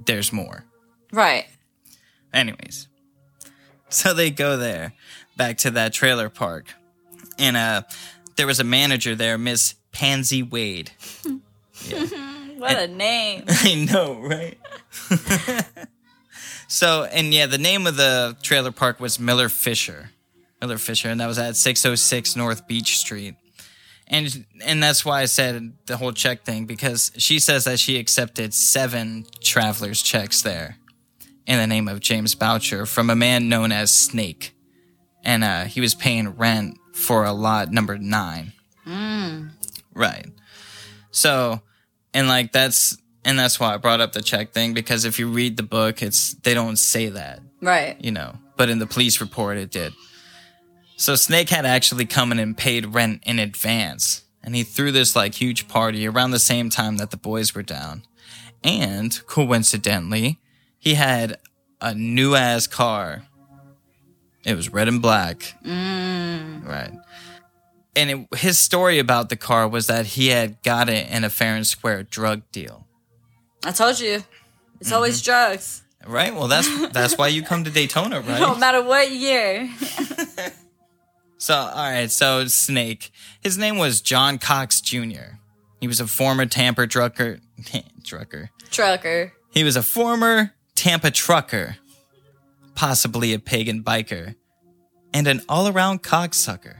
there's 0.04 0.32
more. 0.32 0.64
Right. 1.10 1.46
Anyways, 2.32 2.88
so 3.88 4.12
they 4.12 4.30
go 4.30 4.56
there, 4.56 4.92
back 5.36 5.56
to 5.58 5.70
that 5.70 5.92
trailer 5.92 6.28
park, 6.28 6.74
and 7.38 7.56
uh, 7.56 7.82
there 8.36 8.46
was 8.46 8.58
a 8.58 8.64
manager 8.64 9.14
there, 9.14 9.38
Miss 9.38 9.74
Pansy 9.92 10.42
Wade. 10.42 10.90
What 12.56 12.78
a 12.78 12.86
name. 12.86 13.44
I 13.48 13.74
know, 13.74 14.20
right? 14.20 14.58
so, 16.68 17.04
and 17.04 17.32
yeah, 17.32 17.46
the 17.46 17.58
name 17.58 17.86
of 17.86 17.96
the 17.96 18.36
trailer 18.42 18.72
park 18.72 19.00
was 19.00 19.18
Miller 19.18 19.48
Fisher. 19.48 20.10
Miller 20.60 20.78
Fisher, 20.78 21.08
and 21.10 21.20
that 21.20 21.26
was 21.26 21.38
at 21.38 21.56
606 21.56 22.36
North 22.36 22.66
Beach 22.66 22.98
Street. 22.98 23.34
And 24.06 24.44
and 24.62 24.82
that's 24.82 25.04
why 25.04 25.22
I 25.22 25.24
said 25.24 25.72
the 25.86 25.96
whole 25.96 26.12
check 26.12 26.44
thing 26.44 26.66
because 26.66 27.10
she 27.16 27.38
says 27.38 27.64
that 27.64 27.78
she 27.78 27.98
accepted 27.98 28.52
seven 28.52 29.26
travelers 29.40 30.02
checks 30.02 30.42
there 30.42 30.76
in 31.46 31.58
the 31.58 31.66
name 31.66 31.88
of 31.88 32.00
James 32.00 32.34
Boucher 32.34 32.86
from 32.86 33.08
a 33.08 33.16
man 33.16 33.48
known 33.48 33.72
as 33.72 33.90
Snake, 33.90 34.54
and 35.22 35.42
uh, 35.42 35.64
he 35.64 35.80
was 35.80 35.94
paying 35.94 36.30
rent 36.30 36.78
for 36.94 37.24
a 37.24 37.32
lot 37.32 37.72
number 37.72 37.96
nine. 37.98 38.52
Right. 39.94 40.26
So, 41.10 41.62
and 42.12 42.28
like 42.28 42.52
that's 42.52 42.96
and 43.24 43.38
that's 43.38 43.58
why 43.60 43.74
I 43.74 43.76
brought 43.78 44.00
up 44.00 44.12
the 44.12 44.22
check 44.22 44.52
thing 44.52 44.74
because 44.74 45.04
if 45.04 45.18
you 45.18 45.28
read 45.28 45.56
the 45.56 45.62
book, 45.62 46.02
it's 46.02 46.34
they 46.34 46.54
don't 46.54 46.76
say 46.78 47.08
that 47.08 47.40
Right. 47.60 47.96
you 48.00 48.10
know, 48.10 48.36
but 48.56 48.68
in 48.70 48.78
the 48.78 48.86
police 48.86 49.20
report 49.20 49.56
it 49.58 49.70
did. 49.70 49.92
So 50.96 51.16
Snake 51.16 51.48
had 51.50 51.66
actually 51.66 52.06
come 52.06 52.30
in 52.32 52.38
and 52.38 52.56
paid 52.56 52.94
rent 52.94 53.22
in 53.26 53.38
advance, 53.38 54.22
and 54.42 54.54
he 54.54 54.62
threw 54.62 54.92
this 54.92 55.16
like 55.16 55.34
huge 55.34 55.66
party 55.68 56.06
around 56.06 56.30
the 56.30 56.38
same 56.38 56.70
time 56.70 56.98
that 56.98 57.10
the 57.10 57.16
boys 57.16 57.54
were 57.54 57.62
down. 57.64 58.02
And 58.62 59.20
coincidentally, 59.26 60.38
he 60.78 60.94
had 60.94 61.38
a 61.80 61.94
new 61.94 62.34
ass 62.34 62.66
car. 62.66 63.24
It 64.44 64.54
was 64.56 64.72
red 64.72 64.88
and 64.88 65.02
black. 65.02 65.54
Mm. 65.64 66.64
Right. 66.66 66.92
And 67.96 68.10
it, 68.10 68.38
his 68.38 68.58
story 68.58 68.98
about 68.98 69.28
the 69.28 69.36
car 69.36 69.68
was 69.68 69.86
that 69.86 70.06
he 70.06 70.28
had 70.28 70.62
got 70.62 70.88
it 70.88 71.08
in 71.10 71.24
a 71.24 71.30
fair 71.30 71.54
and 71.56 71.66
square 71.66 72.02
drug 72.02 72.42
deal. 72.52 72.83
I 73.64 73.72
told 73.72 73.98
you. 74.00 74.22
It's 74.80 74.92
always 74.92 75.20
Mm-hmm. 75.22 75.24
drugs. 75.52 75.82
Right? 76.06 76.34
Well, 76.34 76.48
that's 76.48 76.68
that's 76.92 77.16
why 77.16 77.28
you 77.28 77.42
come 77.42 77.64
to 77.64 77.70
Daytona, 77.70 78.20
right? 78.20 78.40
No 78.40 78.54
matter 78.54 78.82
what 78.82 79.10
year. 79.10 79.70
So, 81.36 81.54
all 81.54 81.90
right. 81.90 82.10
So, 82.10 82.46
Snake. 82.46 83.10
His 83.42 83.58
name 83.58 83.76
was 83.76 84.00
John 84.00 84.38
Cox 84.38 84.80
Jr. 84.80 85.36
He 85.78 85.86
was 85.86 86.00
a 86.00 86.06
former 86.06 86.46
Tampa 86.46 86.86
trucker. 86.86 87.38
trucker. 88.04 88.48
Trucker. 88.70 89.32
He 89.50 89.62
was 89.62 89.76
a 89.76 89.82
former 89.82 90.54
Tampa 90.74 91.10
trucker, 91.10 91.76
possibly 92.74 93.34
a 93.34 93.38
pagan 93.38 93.84
biker, 93.84 94.36
and 95.12 95.26
an 95.26 95.42
all-around 95.46 96.02
cocksucker. 96.02 96.76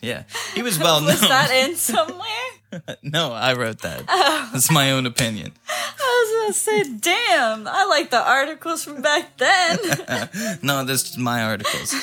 yeah, 0.00 0.24
he 0.54 0.62
was 0.62 0.78
well 0.78 1.00
known. 1.00 1.08
Was 1.10 1.20
that 1.20 1.50
in 1.50 1.76
somewhere? 1.76 2.48
no, 3.02 3.32
I 3.32 3.54
wrote 3.54 3.80
that. 3.82 4.04
It's 4.54 4.70
my 4.70 4.92
own 4.92 5.04
opinion. 5.06 5.52
I 5.68 6.24
was 6.24 6.42
gonna 6.42 6.54
say, 6.54 6.98
damn, 6.98 7.68
I 7.68 7.84
like 7.84 8.10
the 8.10 8.22
articles 8.22 8.84
from 8.84 9.02
back 9.02 9.36
then. 9.36 9.78
No, 10.62 10.84
this 10.84 11.10
is 11.10 11.18
my 11.18 11.42
articles. 11.42 11.94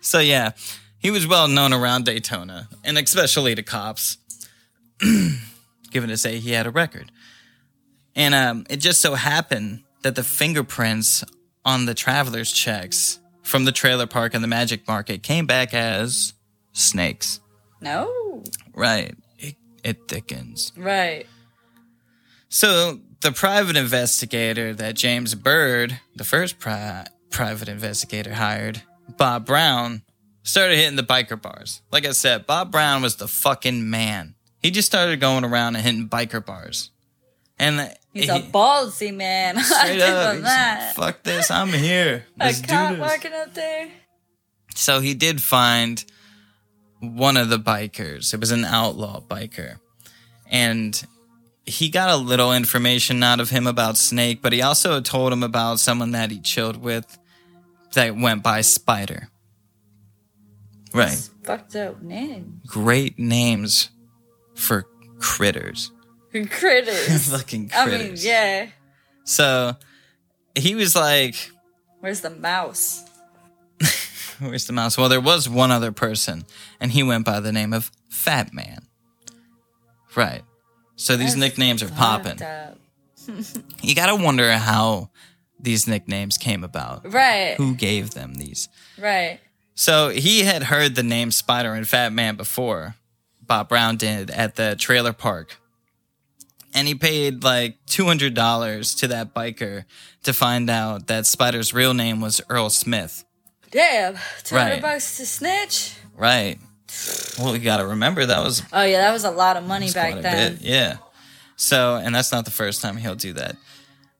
so 0.00 0.18
yeah, 0.18 0.52
he 0.98 1.10
was 1.10 1.26
well 1.26 1.46
known 1.46 1.72
around 1.72 2.06
Daytona, 2.06 2.68
and 2.82 2.98
especially 2.98 3.54
to 3.54 3.62
cops. 3.62 4.18
Given 5.90 6.08
to 6.08 6.16
say 6.16 6.38
he 6.38 6.52
had 6.52 6.66
a 6.66 6.70
record, 6.70 7.12
and 8.16 8.34
um, 8.34 8.66
it 8.68 8.78
just 8.78 9.00
so 9.00 9.14
happened 9.14 9.84
that 10.02 10.16
the 10.16 10.24
fingerprints 10.24 11.24
on 11.64 11.86
the 11.86 11.94
travelers' 11.94 12.50
checks 12.50 13.20
from 13.42 13.64
the 13.64 13.72
trailer 13.72 14.06
park 14.06 14.34
and 14.34 14.42
the 14.42 14.48
Magic 14.48 14.86
Market 14.88 15.22
came 15.22 15.46
back 15.46 15.72
as 15.72 16.34
snakes. 16.72 17.40
No. 17.80 18.42
Right, 18.74 19.14
it, 19.38 19.56
it 19.84 20.08
thickens. 20.08 20.72
Right. 20.76 21.26
So 22.48 23.00
the 23.20 23.32
private 23.32 23.76
investigator 23.76 24.74
that 24.74 24.94
James 24.94 25.34
Bird, 25.34 26.00
the 26.16 26.24
first 26.24 26.58
pri- 26.58 27.06
private 27.30 27.68
investigator 27.68 28.34
hired, 28.34 28.82
Bob 29.16 29.44
Brown, 29.46 30.02
started 30.42 30.76
hitting 30.76 30.96
the 30.96 31.02
biker 31.02 31.40
bars. 31.40 31.82
Like 31.90 32.06
I 32.06 32.12
said, 32.12 32.46
Bob 32.46 32.70
Brown 32.72 33.02
was 33.02 33.16
the 33.16 33.28
fucking 33.28 33.88
man. 33.90 34.34
He 34.60 34.70
just 34.70 34.86
started 34.86 35.20
going 35.20 35.44
around 35.44 35.76
and 35.76 35.84
hitting 35.84 36.08
biker 36.08 36.44
bars. 36.44 36.90
And 37.58 37.92
He's 38.14 38.24
he, 38.24 38.30
a 38.30 38.40
ballsy 38.40 39.14
man. 39.14 39.58
Straight 39.62 40.00
up, 40.00 40.30
him 40.30 40.36
he's 40.36 40.44
that. 40.44 40.94
like, 40.96 41.14
fuck 41.14 41.22
this, 41.22 41.50
I'm 41.50 41.68
here. 41.68 42.24
a 42.40 42.44
Let's 42.44 42.60
do 42.60 42.68
cop 42.68 42.98
walking 42.98 43.32
up 43.32 43.54
there. 43.54 43.88
So 44.74 45.00
he 45.00 45.14
did 45.14 45.42
find 45.42 46.04
one 47.00 47.36
of 47.36 47.48
the 47.48 47.58
bikers. 47.58 48.34
It 48.34 48.40
was 48.40 48.50
an 48.50 48.64
outlaw 48.64 49.20
biker. 49.20 49.78
And 50.50 51.00
he 51.66 51.88
got 51.90 52.08
a 52.10 52.16
little 52.16 52.52
information 52.52 53.22
out 53.22 53.40
of 53.40 53.50
him 53.50 53.66
about 53.66 53.96
Snake, 53.96 54.40
but 54.42 54.52
he 54.52 54.62
also 54.62 55.00
told 55.00 55.32
him 55.32 55.42
about 55.42 55.80
someone 55.80 56.12
that 56.12 56.30
he 56.30 56.40
chilled 56.40 56.78
with 56.82 57.18
that 57.94 58.16
went 58.16 58.42
by 58.42 58.60
Spider. 58.62 59.28
Right. 60.94 61.28
Fucked 61.42 61.76
up 61.76 62.02
name. 62.02 62.62
Great 62.66 63.18
names 63.18 63.90
for 64.54 64.86
critters. 65.18 65.92
Critters. 66.50 67.30
Fucking 67.30 67.70
I 67.74 67.86
mean, 67.86 67.98
critters. 67.98 68.24
yeah. 68.24 68.68
So 69.24 69.76
he 70.54 70.74
was 70.74 70.94
like, 70.94 71.50
Where's 72.00 72.20
the 72.20 72.30
mouse? 72.30 73.04
Where's 74.40 74.66
the 74.66 74.72
mouse? 74.72 74.96
Well, 74.96 75.08
there 75.08 75.20
was 75.20 75.48
one 75.48 75.70
other 75.70 75.92
person, 75.92 76.44
and 76.80 76.92
he 76.92 77.02
went 77.02 77.24
by 77.24 77.40
the 77.40 77.52
name 77.52 77.72
of 77.72 77.90
Fat 78.08 78.52
Man. 78.52 78.86
Right. 80.14 80.42
So 80.96 81.16
these 81.16 81.34
That's 81.34 81.36
nicknames 81.36 81.82
are 81.82 81.88
popping. 81.88 82.38
You 83.82 83.94
gotta 83.94 84.16
wonder 84.16 84.50
how 84.54 85.10
these 85.60 85.86
nicknames 85.86 86.38
came 86.38 86.64
about. 86.64 87.12
Right. 87.12 87.56
Who 87.58 87.74
gave 87.74 88.12
them 88.12 88.34
these? 88.34 88.70
Right. 88.98 89.38
So 89.74 90.08
he 90.08 90.44
had 90.44 90.64
heard 90.64 90.94
the 90.94 91.02
name 91.02 91.30
Spider 91.30 91.74
and 91.74 91.86
Fat 91.86 92.12
Man 92.12 92.36
before. 92.36 92.96
Bob 93.42 93.68
Brown 93.68 93.96
did 93.96 94.30
at 94.30 94.54
the 94.56 94.76
trailer 94.76 95.12
park. 95.12 95.60
And 96.74 96.88
he 96.88 96.94
paid 96.94 97.44
like 97.44 97.84
$200 97.86 98.98
to 98.98 99.08
that 99.08 99.34
biker 99.34 99.84
to 100.22 100.32
find 100.32 100.68
out 100.68 101.06
that 101.06 101.26
Spider's 101.26 101.72
real 101.72 101.94
name 101.94 102.20
was 102.20 102.40
Earl 102.48 102.70
Smith. 102.70 103.24
Damn. 103.70 104.16
200 104.44 104.72
Right. 104.72 104.82
bucks 104.82 105.16
to 105.18 105.26
snitch? 105.26 105.94
Right. 106.16 106.58
Well, 107.38 107.54
you 107.54 107.62
got 107.62 107.76
to 107.78 107.86
remember 107.88 108.24
that 108.26 108.42
was 108.42 108.62
Oh, 108.72 108.82
yeah, 108.82 108.98
that 109.02 109.12
was 109.12 109.24
a 109.24 109.30
lot 109.30 109.56
of 109.56 109.64
money 109.66 109.90
back 109.92 110.12
quite 110.12 110.18
a 110.18 110.22
then. 110.22 110.52
bit. 110.54 110.62
Yeah. 110.62 110.96
So, 111.56 111.96
and 111.96 112.14
that's 112.14 112.32
not 112.32 112.44
the 112.44 112.50
first 112.50 112.80
time 112.82 112.96
he'll 112.96 113.14
do 113.14 113.32
that. 113.34 113.56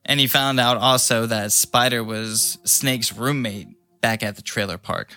And 0.05 0.19
he 0.19 0.27
found 0.27 0.59
out 0.59 0.77
also 0.77 1.25
that 1.25 1.51
Spider 1.51 2.03
was 2.03 2.57
Snake's 2.65 3.13
roommate 3.13 3.67
back 4.01 4.23
at 4.23 4.35
the 4.35 4.41
trailer 4.41 4.77
park. 4.77 5.13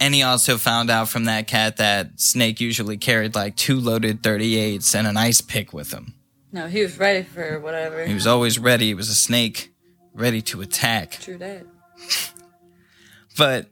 And 0.00 0.14
he 0.14 0.22
also 0.22 0.58
found 0.58 0.90
out 0.90 1.08
from 1.08 1.24
that 1.26 1.46
cat 1.46 1.76
that 1.76 2.20
Snake 2.20 2.60
usually 2.60 2.96
carried 2.96 3.34
like 3.36 3.56
two 3.56 3.78
loaded 3.78 4.22
38s 4.22 4.94
and 4.96 5.06
an 5.06 5.16
ice 5.16 5.40
pick 5.40 5.72
with 5.72 5.92
him. 5.92 6.14
No, 6.50 6.66
he 6.66 6.82
was 6.82 6.98
ready 6.98 7.22
for 7.22 7.60
whatever. 7.60 8.04
He 8.04 8.12
was 8.14 8.26
always 8.26 8.58
ready. 8.58 8.86
He 8.86 8.94
was 8.94 9.08
a 9.08 9.14
snake 9.14 9.72
ready 10.12 10.42
to 10.42 10.60
attack. 10.60 11.12
True 11.20 11.38
that. 11.38 11.64
But 13.36 13.66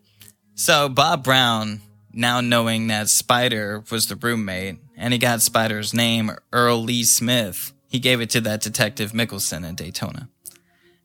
so 0.54 0.88
Bob 0.88 1.24
Brown, 1.24 1.80
now 2.12 2.40
knowing 2.40 2.86
that 2.88 3.08
Spider 3.08 3.82
was 3.90 4.06
the 4.08 4.16
roommate, 4.16 4.78
and 4.96 5.12
he 5.12 5.18
got 5.18 5.40
Spider's 5.42 5.94
name, 5.94 6.32
Earl 6.52 6.82
Lee 6.82 7.04
Smith, 7.04 7.72
he 7.88 7.98
gave 7.98 8.20
it 8.20 8.30
to 8.30 8.40
that 8.42 8.60
detective 8.62 9.12
Mickelson 9.12 9.68
in 9.68 9.74
Daytona. 9.74 10.28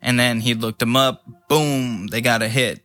And 0.01 0.19
then 0.19 0.41
he 0.41 0.53
looked 0.53 0.81
him 0.81 0.95
up. 0.95 1.23
Boom, 1.47 2.07
they 2.07 2.21
got 2.21 2.41
a 2.43 2.47
hit. 2.47 2.81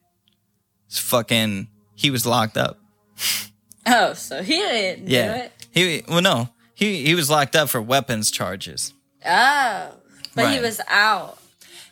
It's 0.86 0.98
fucking, 0.98 1.68
he 1.94 2.10
was 2.10 2.26
locked 2.26 2.56
up. 2.56 2.78
Oh, 3.86 4.12
so 4.12 4.42
he 4.42 4.56
didn't 4.56 5.06
do 5.06 5.12
Yeah. 5.12 5.36
it. 5.36 5.52
He, 5.72 6.02
well, 6.06 6.20
no, 6.20 6.50
he, 6.74 7.02
he 7.06 7.14
was 7.14 7.30
locked 7.30 7.56
up 7.56 7.70
for 7.70 7.80
weapons 7.80 8.30
charges. 8.30 8.92
Oh. 9.24 9.94
But 10.34 10.52
he 10.52 10.60
was 10.60 10.82
out. 10.86 11.38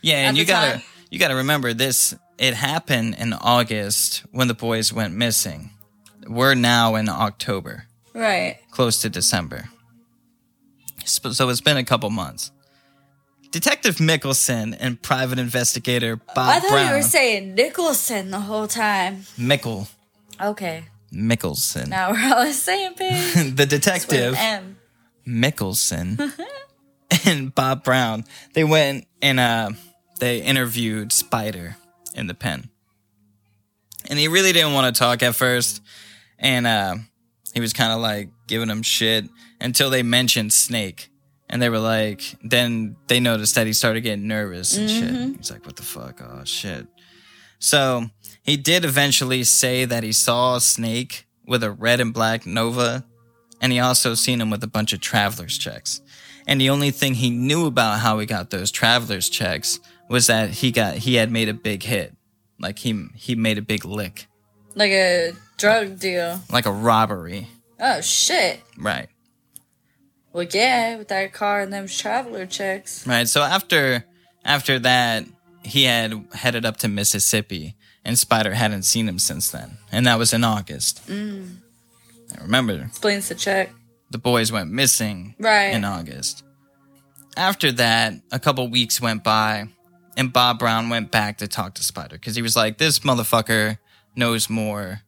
Yeah, 0.03 0.29
and 0.29 0.37
you 0.37 0.45
gotta 0.45 0.73
time. 0.73 0.83
you 1.11 1.19
gotta 1.19 1.37
remember 1.37 1.73
this. 1.73 2.14
It 2.38 2.55
happened 2.55 3.16
in 3.18 3.33
August 3.33 4.22
when 4.31 4.48
the 4.48 4.55
boys 4.55 4.92
went 4.92 5.14
missing. 5.14 5.70
We're 6.27 6.55
now 6.55 6.94
in 6.94 7.09
October, 7.09 7.85
Right. 8.14 8.59
close 8.70 9.01
to 9.03 9.09
December. 9.11 9.68
So 11.05 11.33
so 11.33 11.48
it's 11.48 11.61
been 11.61 11.77
a 11.77 11.85
couple 11.85 12.11
months. 12.11 12.51
Detective 13.51 13.96
Mickelson 13.96 14.77
and 14.79 15.01
private 15.01 15.38
investigator 15.38 16.16
Bob 16.16 16.37
I 16.37 16.61
thought 16.61 16.70
Brown. 16.70 16.88
you 16.88 16.94
were 16.96 17.03
saying 17.03 17.55
Nicholson 17.55 18.31
the 18.31 18.40
whole 18.40 18.68
time. 18.68 19.24
Mickle 19.38 19.88
Okay. 20.40 20.85
Mickelson. 21.12 21.88
Now 21.88 22.11
we're 22.12 22.35
all 22.35 22.44
the 22.44 22.53
same 22.53 22.94
page. 22.94 23.55
the 23.57 23.64
detective 23.66 24.35
M. 24.37 24.77
Mickelson 25.27 26.31
and 27.24 27.55
Bob 27.55 27.83
Brown. 27.85 28.24
They 28.53 28.64
went 28.64 29.07
and 29.22 29.40
uh, 29.40 29.70
they 30.20 30.42
interviewed 30.42 31.12
Spider 31.12 31.77
in 32.14 32.27
the 32.27 32.35
pen, 32.35 32.71
and 34.09 34.18
he 34.18 34.29
really 34.29 34.53
didn't 34.53 34.75
want 34.75 34.94
to 34.94 34.99
talk 34.99 35.23
at 35.23 35.35
first, 35.35 35.83
and 36.38 36.66
uh, 36.66 36.97
he 37.55 37.61
was 37.61 37.73
kind 37.73 37.92
of 37.92 38.01
like 38.01 38.31
giving 38.47 38.68
them 38.68 38.83
shit 38.83 39.27
until 39.61 39.90
they 39.90 40.03
mentioned 40.03 40.53
Snake, 40.53 41.11
and 41.49 41.61
they 41.61 41.68
were 41.68 41.79
like, 41.79 42.37
then 42.42 42.97
they 43.09 43.21
noticed 43.21 43.55
that 43.55 43.66
he 43.66 43.73
started 43.73 44.03
getting 44.03 44.27
nervous 44.29 44.77
and 44.77 44.90
shit. 44.90 45.37
He's 45.37 45.51
like, 45.51 45.64
"What 45.64 45.77
the 45.77 45.83
fuck? 45.83 46.21
Oh 46.23 46.44
shit!" 46.44 46.87
So 47.59 48.11
he 48.42 48.57
did 48.57 48.85
eventually 48.85 49.44
say 49.44 49.85
that 49.85 50.05
he 50.05 50.12
saw 50.12 50.57
a 50.57 50.61
snake 50.61 51.27
with 51.47 51.62
a 51.62 51.71
red 51.71 52.01
and 52.01 52.14
black 52.14 52.47
Nova, 52.47 53.05
and 53.61 53.73
he 53.73 53.79
also 53.79 54.14
seen 54.14 54.40
him 54.40 54.51
with 54.51 54.62
a 54.62 54.68
bunch 54.68 54.92
of 54.92 55.01
traveler's 55.01 55.59
checks. 55.59 56.01
And 56.47 56.61
the 56.61 56.71
only 56.71 56.90
thing 56.90 57.14
he 57.14 57.29
knew 57.31 57.66
about 57.66 58.01
how 58.01 58.18
he 58.18 58.27
got 58.27 58.51
those 58.51 58.71
traveler's 58.71 59.29
checks 59.29 59.81
was 60.09 60.27
that 60.29 60.51
he 60.51 60.71
got 60.73 60.94
he 60.97 61.14
had 61.14 61.31
made 61.31 61.49
a 61.49 61.55
big 61.55 61.83
hit, 61.83 62.14
like 62.59 62.79
he 62.81 63.07
he 63.14 63.35
made 63.35 63.59
a 63.59 63.62
big 63.62 63.85
lick, 63.85 64.27
Like 64.75 64.90
a 64.92 65.33
drug 65.57 65.99
deal. 65.99 66.40
like 66.51 66.66
a 66.66 66.73
robbery, 66.73 67.49
Oh 67.81 68.01
shit. 68.01 68.61
right? 68.79 69.09
Well, 70.33 70.47
yeah, 70.51 70.97
with 70.97 71.09
that 71.09 71.33
car 71.33 71.61
and 71.61 71.73
them 71.73 71.87
traveler 71.88 72.47
checks. 72.47 73.07
Right. 73.07 73.27
So 73.29 73.42
after 73.42 74.05
after 74.44 74.79
that, 74.81 75.25
he 75.64 75.85
had 75.85 76.25
headed 76.33 76.64
up 76.64 76.77
to 76.79 76.88
Mississippi, 76.88 77.75
and 78.05 78.18
Spider 78.18 78.55
hadn't 78.55 78.85
seen 78.85 79.09
him 79.09 79.18
since 79.18 79.51
then, 79.51 79.79
and 79.90 80.07
that 80.07 80.18
was 80.18 80.33
in 80.33 80.44
August. 80.44 81.07
Mm. 81.09 81.57
I 82.38 82.42
remember 82.42 82.83
Explains 82.87 83.29
the 83.29 83.35
check. 83.35 83.73
the 84.11 84.18
boys 84.18 84.53
went 84.53 84.71
missing 84.71 85.35
Right. 85.38 85.73
in 85.75 85.85
August. 85.85 86.44
After 87.37 87.73
that, 87.73 88.14
a 88.33 88.38
couple 88.38 88.68
weeks 88.68 89.01
went 89.01 89.25
by, 89.25 89.68
and 90.18 90.33
Bob 90.33 90.59
Brown 90.59 90.90
went 90.90 91.12
back 91.12 91.38
to 91.38 91.46
talk 91.46 91.74
to 91.74 91.85
Spider 91.85 92.16
because 92.16 92.35
he 92.35 92.42
was 92.42 92.57
like, 92.57 92.76
"This 92.76 92.98
motherfucker 92.98 93.78
knows 94.16 94.50
more 94.50 95.02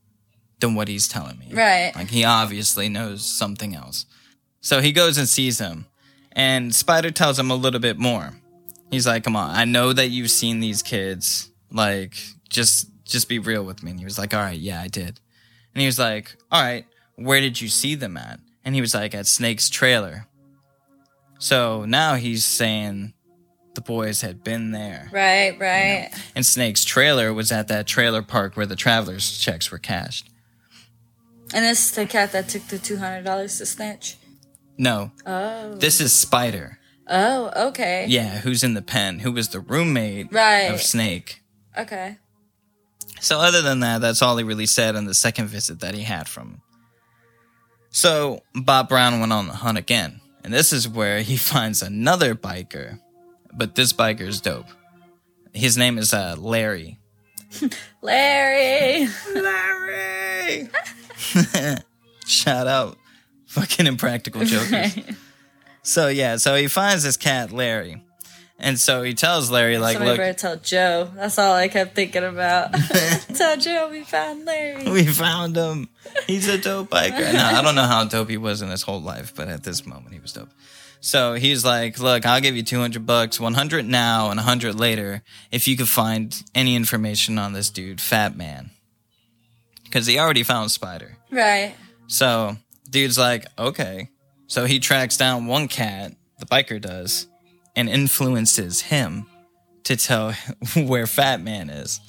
than 0.60 0.74
what 0.76 0.86
he's 0.86 1.08
telling 1.08 1.38
me. 1.38 1.48
Right. 1.52 1.92
Like 1.94 2.08
he 2.10 2.24
obviously 2.24 2.88
knows 2.88 3.26
something 3.26 3.74
else." 3.74 4.06
So 4.60 4.80
he 4.80 4.92
goes 4.92 5.18
and 5.18 5.28
sees 5.28 5.58
him, 5.58 5.86
and 6.32 6.74
Spider 6.74 7.10
tells 7.10 7.38
him 7.38 7.50
a 7.50 7.56
little 7.56 7.80
bit 7.80 7.98
more. 7.98 8.34
He's 8.90 9.06
like, 9.06 9.24
"Come 9.24 9.36
on, 9.36 9.50
I 9.50 9.64
know 9.64 9.92
that 9.92 10.10
you've 10.10 10.30
seen 10.30 10.60
these 10.60 10.80
kids. 10.80 11.50
Like, 11.72 12.14
just 12.48 12.86
just 13.04 13.28
be 13.28 13.40
real 13.40 13.64
with 13.64 13.82
me." 13.82 13.90
And 13.90 13.98
he 13.98 14.04
was 14.04 14.18
like, 14.18 14.32
"All 14.32 14.40
right, 14.40 14.58
yeah, 14.58 14.80
I 14.80 14.86
did." 14.86 15.20
And 15.74 15.80
he 15.82 15.86
was 15.86 15.98
like, 15.98 16.36
"All 16.52 16.62
right, 16.62 16.86
where 17.16 17.40
did 17.40 17.60
you 17.60 17.68
see 17.68 17.96
them 17.96 18.16
at?" 18.16 18.38
And 18.64 18.76
he 18.76 18.80
was 18.80 18.94
like, 18.94 19.12
"At 19.12 19.26
Snake's 19.26 19.68
trailer." 19.68 20.28
So 21.40 21.84
now 21.84 22.14
he's 22.14 22.44
saying 22.44 23.14
the 23.74 23.80
boys 23.80 24.20
had 24.20 24.42
been 24.42 24.72
there. 24.72 25.08
Right, 25.12 25.56
right. 25.58 26.10
And 26.34 26.44
Snake's 26.44 26.84
trailer 26.84 27.32
was 27.32 27.52
at 27.52 27.68
that 27.68 27.86
trailer 27.86 28.22
park 28.22 28.56
where 28.56 28.66
the 28.66 28.76
travelers' 28.76 29.38
checks 29.38 29.70
were 29.70 29.78
cashed. 29.78 30.28
And 31.54 31.64
this 31.64 31.86
is 31.86 31.92
the 31.92 32.06
cat 32.06 32.32
that 32.32 32.48
took 32.48 32.62
the 32.68 32.78
two 32.78 32.96
hundred 32.98 33.24
dollars 33.24 33.58
to 33.58 33.66
snitch. 33.66 34.16
No, 34.78 35.12
Oh. 35.26 35.74
this 35.74 36.00
is 36.00 36.12
Spider. 36.12 36.78
Oh, 37.08 37.68
okay. 37.68 38.06
Yeah, 38.08 38.38
who's 38.38 38.62
in 38.62 38.74
the 38.74 38.82
pen, 38.82 39.18
who 39.18 39.32
was 39.32 39.48
the 39.48 39.60
roommate 39.60 40.32
Right. 40.32 40.70
of 40.72 40.80
Snake. 40.80 41.42
Okay. 41.76 42.18
So 43.20 43.40
other 43.40 43.62
than 43.62 43.80
that, 43.80 44.00
that's 44.00 44.22
all 44.22 44.36
he 44.36 44.44
really 44.44 44.66
said 44.66 44.94
on 44.96 45.04
the 45.06 45.14
second 45.14 45.48
visit 45.48 45.80
that 45.80 45.94
he 45.94 46.02
had 46.04 46.28
from 46.28 46.48
him. 46.50 46.62
So 47.90 48.42
Bob 48.54 48.88
Brown 48.88 49.18
went 49.20 49.32
on 49.32 49.48
the 49.48 49.54
hunt 49.54 49.76
again, 49.76 50.20
and 50.44 50.52
this 50.54 50.72
is 50.72 50.88
where 50.88 51.20
he 51.22 51.36
finds 51.52 51.82
another 51.82 52.34
biker, 52.34 53.00
but 53.52 53.74
this 53.74 53.92
biker 53.92 54.22
is 54.22 54.40
dope. 54.40 54.66
His 55.52 55.76
name 55.76 55.98
is 55.98 56.14
uh, 56.14 56.36
Larry. 56.38 56.98
Larry. 58.02 59.08
Larry. 59.34 60.68
Shout 62.26 62.66
out, 62.66 62.96
fucking 63.46 63.86
impractical 63.86 64.44
jokers. 64.44 64.98
So 65.82 66.08
yeah, 66.08 66.36
so 66.36 66.54
he 66.54 66.68
finds 66.68 67.02
this 67.02 67.16
cat 67.16 67.50
Larry, 67.52 68.02
and 68.58 68.78
so 68.78 69.02
he 69.02 69.14
tells 69.14 69.50
Larry 69.50 69.78
like, 69.78 69.94
Somebody 69.94 70.10
"Look, 70.10 70.18
better 70.18 70.38
tell 70.38 70.56
Joe. 70.56 71.10
That's 71.14 71.38
all 71.38 71.54
I 71.54 71.68
kept 71.68 71.94
thinking 71.94 72.22
about. 72.24 72.72
tell 73.34 73.56
Joe 73.56 73.88
we 73.90 74.04
found 74.04 74.44
Larry. 74.44 74.88
we 74.90 75.04
found 75.06 75.56
him. 75.56 75.88
He's 76.26 76.46
a 76.48 76.58
dope 76.58 76.90
biker. 76.90 77.32
No, 77.32 77.42
I 77.42 77.62
don't 77.62 77.74
know 77.74 77.84
how 77.84 78.04
dope 78.04 78.28
he 78.28 78.36
was 78.36 78.62
in 78.62 78.68
his 78.68 78.82
whole 78.82 79.00
life, 79.00 79.34
but 79.34 79.48
at 79.48 79.62
this 79.64 79.86
moment 79.86 80.12
he 80.14 80.20
was 80.20 80.32
dope. 80.32 80.50
So 81.00 81.34
he's 81.34 81.64
like, 81.64 81.98
"Look, 81.98 82.26
I'll 82.26 82.40
give 82.40 82.56
you 82.56 82.62
two 82.62 82.80
hundred 82.80 83.06
bucks, 83.06 83.40
one 83.40 83.54
hundred 83.54 83.86
now, 83.86 84.30
and 84.30 84.38
hundred 84.38 84.78
later, 84.78 85.22
if 85.50 85.66
you 85.66 85.76
could 85.76 85.88
find 85.88 86.42
any 86.54 86.76
information 86.76 87.38
on 87.38 87.52
this 87.52 87.70
dude, 87.70 88.00
Fat 88.00 88.36
Man, 88.36 88.70
because 89.84 90.06
he 90.06 90.18
already 90.18 90.42
found 90.42 90.70
Spider." 90.70 91.16
Right. 91.30 91.74
So 92.06 92.56
dude's 92.90 93.18
like, 93.18 93.46
okay. 93.58 94.10
So 94.46 94.64
he 94.64 94.80
tracks 94.80 95.16
down 95.16 95.46
one 95.46 95.68
cat, 95.68 96.12
the 96.38 96.46
biker 96.46 96.80
does, 96.80 97.28
and 97.76 97.88
influences 97.88 98.80
him 98.82 99.26
to 99.84 99.96
tell 99.96 100.32
where 100.76 101.06
Fat 101.06 101.40
Man 101.40 101.70
is. 101.70 102.00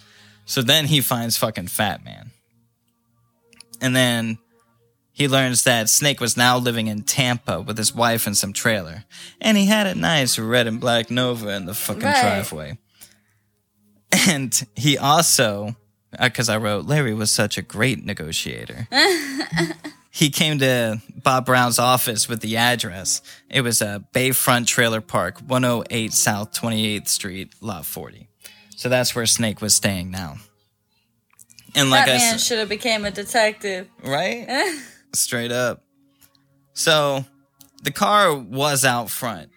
So 0.45 0.61
then 0.61 0.85
he 0.85 1.01
finds 1.01 1.37
fucking 1.37 1.67
Fat 1.67 2.03
Man. 2.03 2.31
And 3.79 3.95
then 3.95 4.37
he 5.21 5.27
learns 5.27 5.63
that 5.65 5.87
Snake 5.87 6.19
was 6.19 6.35
now 6.35 6.57
living 6.57 6.87
in 6.87 7.03
Tampa 7.03 7.61
with 7.61 7.77
his 7.77 7.93
wife 7.93 8.25
and 8.25 8.35
some 8.35 8.53
trailer. 8.53 9.03
And 9.39 9.55
he 9.55 9.67
had 9.67 9.85
a 9.85 9.93
nice 9.93 10.39
red 10.39 10.65
and 10.65 10.79
black 10.79 11.11
Nova 11.11 11.49
in 11.49 11.65
the 11.67 11.75
fucking 11.75 12.01
Right. 12.01 12.21
driveway. 12.21 12.77
And 14.27 14.67
he 14.75 14.97
also, 14.97 15.75
uh, 16.17 16.27
because 16.27 16.49
I 16.49 16.57
wrote, 16.57 16.85
Larry 16.85 17.13
was 17.13 17.31
such 17.31 17.57
a 17.57 17.61
great 17.61 18.03
negotiator 18.03 18.87
he 20.09 20.29
came 20.29 20.59
to 20.59 21.01
Bob 21.23 21.45
Brown's 21.45 21.79
office 21.79 22.27
with 22.27 22.41
the 22.41 22.57
address. 22.57 23.21
It 23.49 23.61
was 23.61 23.81
a 23.81 24.03
Bayfront 24.13 24.65
Trailer 24.67 25.01
Park, 25.01 25.39
108 25.47 26.11
South 26.13 26.51
28th 26.51 27.07
Street, 27.07 27.53
Lot 27.61 27.85
40. 27.85 28.27
So 28.75 28.89
that's 28.89 29.15
where 29.15 29.25
Snake 29.25 29.61
was 29.61 29.73
staying 29.75 30.09
now. 30.11 30.37
And 31.75 31.89
like 31.89 32.07
that 32.07 32.15
I 32.15 32.17
man 32.17 32.37
should 32.39 32.59
have 32.59 32.67
became 32.69 33.05
a 33.05 33.11
detective. 33.11 33.87
right? 34.03 34.45
Straight 35.13 35.51
up. 35.51 35.83
So 36.73 37.25
the 37.83 37.91
car 37.91 38.33
was 38.35 38.85
out 38.85 39.09
front, 39.09 39.49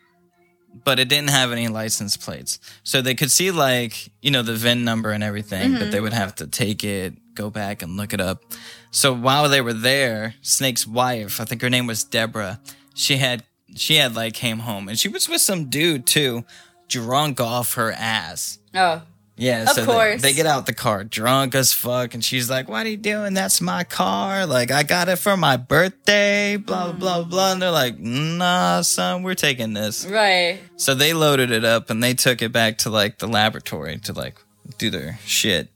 but 0.85 0.99
it 0.99 1.09
didn't 1.09 1.31
have 1.31 1.53
any 1.53 1.69
license 1.69 2.17
plates. 2.17 2.59
So 2.83 3.03
they 3.03 3.14
could 3.14 3.31
see 3.31 3.51
like, 3.51 4.11
you 4.21 4.31
know, 4.31 4.43
the 4.43 4.55
VIN 4.55 4.85
number 4.85 5.11
and 5.11 5.23
everything, 5.23 5.73
but 5.73 5.90
they 5.90 5.99
mm-hmm. 5.99 6.03
would 6.03 6.12
have 6.12 6.35
to 6.37 6.47
take 6.47 6.85
it, 6.85 7.35
go 7.35 7.51
back 7.51 7.83
and 7.83 7.97
look 7.97 8.12
it 8.12 8.21
up. 8.21 8.43
So 8.90 9.12
while 9.12 9.49
they 9.49 9.61
were 9.61 9.73
there, 9.73 10.35
Snake's 10.43 10.87
wife, 10.87 11.40
I 11.40 11.45
think 11.45 11.62
her 11.62 11.71
name 11.71 11.87
was 11.87 12.05
Deborah, 12.05 12.61
she 12.95 13.17
had 13.17 13.45
she 13.77 13.97
had 13.97 14.14
like 14.14 14.35
came 14.35 14.61
home 14.61 14.88
and 14.88 14.99
she 14.99 15.09
was 15.09 15.29
with 15.29 15.40
some 15.40 15.69
dude 15.69 16.07
too, 16.07 16.45
drunk 16.88 17.40
off 17.40 17.75
her 17.75 17.93
ass. 17.93 18.59
Oh. 18.75 19.03
Yeah, 19.37 19.62
Of 19.64 19.70
so 19.70 19.81
they- 19.81 19.87
course. 19.92 20.23
They, 20.23 20.33
get 20.33 20.47
out 20.47 20.66
the 20.66 20.73
car 20.73 21.03
drunk 21.03 21.57
as 21.57 21.73
fuck, 21.73 22.14
and 22.14 22.25
she's 22.25 22.49
like, 22.49 22.68
"What 22.68 22.87
are 22.87 22.88
you 22.88 22.97
doing? 22.97 23.35
That's 23.35 23.61
my 23.61 23.83
car. 23.83 24.47
Like, 24.47 24.70
I 24.70 24.85
got 24.85 25.09
it 25.09 25.16
for 25.16 25.37
my 25.37 25.57
birthday. 25.57 26.57
Blah 26.57 26.92
blah 26.92 27.23
blah 27.23 27.25
blah." 27.25 27.53
And 27.53 27.61
they're 27.61 27.73
like, 27.73 27.99
"Nah, 27.99 28.83
son, 28.83 29.25
we're 29.25 29.35
taking 29.35 29.75
this." 29.75 30.07
Right. 30.07 30.61
So 30.77 30.94
they 30.94 31.12
loaded 31.14 31.51
it 31.51 31.64
up 31.64 31.90
and 31.90 32.01
they 32.01 32.14
took 32.14 32.42
it 32.42 32.53
back 32.53 32.79
to 32.79 32.90
like 32.90 33.18
the 33.18 33.27
laboratory 33.27 33.99
to 34.05 34.12
like 34.12 34.37
do 34.79 34.88
their 34.88 35.18
shit 35.27 35.68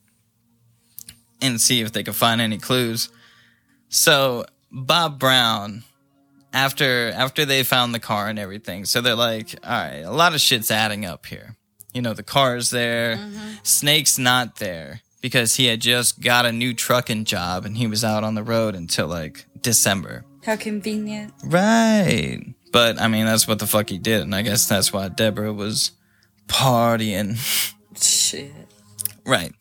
and 1.43 1.61
see 1.61 1.81
if 1.81 1.91
they 1.93 2.05
could 2.05 2.15
find 2.17 2.41
any 2.41 2.59
clues. 2.59 3.09
So 3.89 4.45
Bob 4.71 5.19
Brown, 5.19 5.83
after 6.53 7.11
after 7.11 7.45
they 7.45 7.65
found 7.65 7.93
the 7.93 7.99
car 8.01 8.29
and 8.29 8.39
everything, 8.39 8.85
so 8.85 9.01
they're 9.01 9.17
like, 9.17 9.55
all 9.65 9.71
right, 9.73 9.99
a 10.03 10.13
lot 10.13 10.35
of 10.35 10.41
shit's 10.41 10.71
adding 10.71 11.05
up 11.05 11.27
here. 11.27 11.57
You 11.93 12.03
know, 12.03 12.13
the 12.13 12.23
car's 12.23 12.71
there, 12.71 13.17
mm-hmm. 13.17 13.55
Snake's 13.63 14.19
not 14.19 14.57
there 14.57 15.01
because 15.21 15.57
he 15.57 15.67
had 15.67 15.81
just 15.81 16.21
got 16.21 16.47
a 16.47 16.53
new 16.53 16.75
trucking 16.75 17.25
job 17.25 17.65
and 17.65 17.77
he 17.77 17.87
was 17.87 18.05
out 18.05 18.25
on 18.25 18.35
the 18.35 18.43
road 18.43 18.75
until 18.75 19.07
like 19.09 19.47
December. 19.61 20.25
How 20.45 20.57
convenient. 20.57 21.33
Right. 21.45 22.41
But 22.73 23.01
I 23.01 23.09
mean, 23.09 23.25
that's 23.25 23.49
what 23.49 23.59
the 23.59 23.67
fuck 23.67 23.89
he 23.89 23.99
did, 23.99 24.23
and 24.23 24.35
I 24.35 24.43
guess 24.43 24.69
that's 24.69 24.93
why 24.93 25.09
Deborah 25.09 25.53
was 25.53 25.93
partying. 26.47 27.37
Shit. 28.01 28.53
right. 29.25 29.53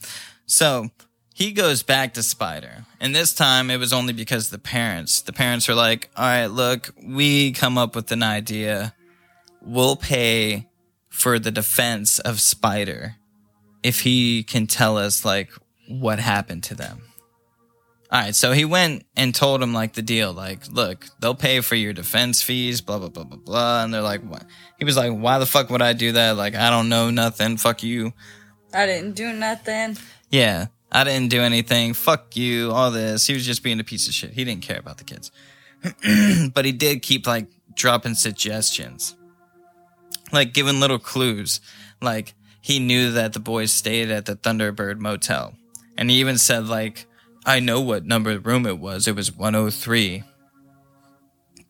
So 0.45 0.89
he 1.33 1.51
goes 1.51 1.83
back 1.83 2.13
to 2.15 2.23
Spider, 2.23 2.85
and 2.99 3.15
this 3.15 3.33
time 3.33 3.69
it 3.69 3.77
was 3.77 3.93
only 3.93 4.13
because 4.13 4.49
the 4.49 4.59
parents. 4.59 5.21
The 5.21 5.33
parents 5.33 5.69
are 5.69 5.75
like, 5.75 6.09
"All 6.15 6.25
right, 6.25 6.47
look, 6.47 6.93
we 7.01 7.51
come 7.51 7.77
up 7.77 7.95
with 7.95 8.11
an 8.11 8.23
idea. 8.23 8.93
We'll 9.61 9.95
pay 9.95 10.66
for 11.17 11.39
the 11.39 11.51
defense 11.51 12.19
of 12.19 12.39
Spider 12.39 13.15
if 13.83 14.01
he 14.01 14.43
can 14.43 14.67
tell 14.67 14.97
us 14.97 15.25
like 15.25 15.49
what 15.87 16.19
happened 16.19 16.63
to 16.65 16.75
them." 16.75 17.01
All 18.09 18.21
right, 18.21 18.33
so 18.33 18.53
he 18.53 18.63
went 18.63 19.05
and 19.17 19.35
told 19.35 19.61
him 19.61 19.73
like 19.73 19.93
the 19.93 20.01
deal, 20.01 20.31
like, 20.31 20.71
look, 20.71 21.05
they'll 21.19 21.35
pay 21.35 21.59
for 21.59 21.75
your 21.75 21.91
defense 21.91 22.41
fees, 22.41 22.79
blah 22.79 22.99
blah 22.99 23.09
blah 23.09 23.25
blah 23.25 23.37
blah, 23.37 23.83
and 23.83 23.93
they're 23.93 24.01
like, 24.01 24.21
what? 24.21 24.45
He 24.79 24.85
was 24.85 24.95
like, 24.95 25.11
why 25.11 25.39
the 25.39 25.45
fuck 25.45 25.69
would 25.69 25.81
I 25.81 25.91
do 25.91 26.13
that? 26.13 26.37
Like, 26.37 26.55
I 26.55 26.69
don't 26.69 26.87
know 26.87 27.09
nothing. 27.09 27.57
Fuck 27.57 27.83
you. 27.83 28.13
I 28.73 28.85
didn't 28.85 29.15
do 29.15 29.33
nothing. 29.33 29.97
Yeah, 30.29 30.67
I 30.89 31.03
didn't 31.03 31.31
do 31.31 31.41
anything. 31.41 31.93
Fuck 31.93 32.37
you. 32.37 32.71
All 32.71 32.91
this. 32.91 33.27
He 33.27 33.33
was 33.33 33.45
just 33.45 33.61
being 33.61 33.81
a 33.81 33.83
piece 33.83 34.07
of 34.07 34.13
shit. 34.13 34.31
He 34.31 34.45
didn't 34.45 34.63
care 34.63 34.79
about 34.79 34.99
the 34.99 35.03
kids, 35.03 35.31
but 36.53 36.63
he 36.63 36.71
did 36.71 37.01
keep 37.01 37.27
like 37.27 37.47
dropping 37.73 38.15
suggestions, 38.15 39.17
like 40.31 40.53
giving 40.53 40.79
little 40.79 40.99
clues. 40.99 41.59
Like 42.01 42.33
he 42.61 42.79
knew 42.79 43.11
that 43.11 43.33
the 43.33 43.39
boys 43.39 43.71
stayed 43.71 44.09
at 44.11 44.25
the 44.25 44.35
Thunderbird 44.35 44.99
Motel, 44.99 45.53
and 45.97 46.09
he 46.09 46.17
even 46.19 46.37
said 46.37 46.67
like, 46.67 47.05
I 47.45 47.59
know 47.59 47.79
what 47.81 48.05
number 48.05 48.31
of 48.31 48.45
room 48.45 48.65
it 48.65 48.79
was. 48.79 49.07
It 49.07 49.15
was 49.15 49.31
103. 49.31 50.23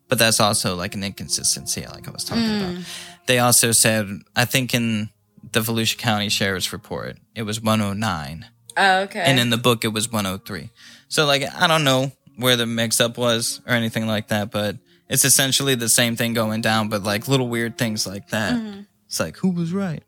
But 0.08 0.18
that's 0.18 0.40
also 0.40 0.74
like 0.74 0.94
an 0.94 1.04
inconsistency, 1.04 1.84
like 1.86 2.08
I 2.08 2.10
was 2.10 2.24
talking 2.24 2.42
Mm. 2.44 2.72
about. 2.76 2.84
They 3.26 3.38
also 3.38 3.72
said, 3.72 4.08
I 4.34 4.46
think 4.46 4.74
in 4.74 5.10
the 5.52 5.60
Volusia 5.60 5.98
County 5.98 6.30
Sheriff's 6.30 6.72
Report, 6.72 7.18
it 7.34 7.42
was 7.42 7.60
109. 7.60 8.46
Oh, 8.76 9.00
okay. 9.00 9.20
And 9.20 9.38
in 9.38 9.50
the 9.50 9.58
book, 9.58 9.84
it 9.84 9.88
was 9.88 10.10
103. 10.10 10.70
So, 11.08 11.26
like, 11.26 11.42
I 11.54 11.66
don't 11.66 11.84
know 11.84 12.12
where 12.36 12.56
the 12.56 12.64
mix 12.64 13.00
up 13.00 13.18
was 13.18 13.60
or 13.66 13.74
anything 13.74 14.06
like 14.06 14.28
that, 14.28 14.50
but 14.50 14.76
it's 15.08 15.24
essentially 15.24 15.74
the 15.74 15.88
same 15.88 16.16
thing 16.16 16.32
going 16.34 16.60
down, 16.60 16.88
but 16.88 17.02
like 17.02 17.28
little 17.28 17.48
weird 17.48 17.78
things 17.78 18.06
like 18.06 18.28
that. 18.28 18.54
Mm-hmm. 18.54 18.80
It's 19.06 19.18
like, 19.20 19.36
who 19.38 19.50
was 19.50 19.72
right? 19.72 20.02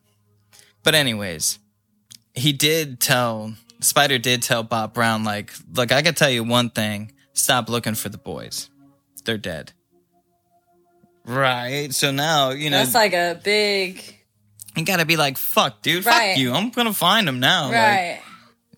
But, 0.82 0.94
anyways, 0.94 1.58
he 2.34 2.52
did 2.52 3.00
tell, 3.00 3.54
Spider 3.80 4.18
did 4.18 4.42
tell 4.42 4.62
Bob 4.62 4.94
Brown, 4.94 5.24
like, 5.24 5.52
look, 5.72 5.92
I 5.92 6.00
can 6.02 6.14
tell 6.14 6.30
you 6.30 6.42
one 6.44 6.70
thing 6.70 7.12
stop 7.32 7.68
looking 7.70 7.94
for 7.94 8.08
the 8.10 8.18
boys. 8.18 8.68
They're 9.24 9.38
dead. 9.38 9.72
Right. 11.24 11.92
So 11.92 12.10
now, 12.10 12.50
you 12.50 12.70
know, 12.70 12.78
That's 12.78 12.94
like 12.94 13.12
a 13.12 13.38
big. 13.42 14.02
you 14.76 14.84
gotta 14.84 15.04
be 15.04 15.16
like, 15.16 15.36
fuck, 15.38 15.82
dude, 15.82 16.04
Right. 16.06 16.30
fuck 16.32 16.38
you. 16.38 16.52
I'm 16.52 16.70
gonna 16.70 16.92
find 16.92 17.28
them 17.28 17.40
now. 17.40 17.64
Like, 17.66 17.74
Right. 17.74 18.20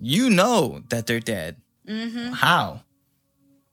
you 0.00 0.28
know 0.30 0.82
that 0.90 1.06
they're 1.06 1.20
dead. 1.20 1.56
Mm-hmm. 1.88 2.32
How? 2.32 2.82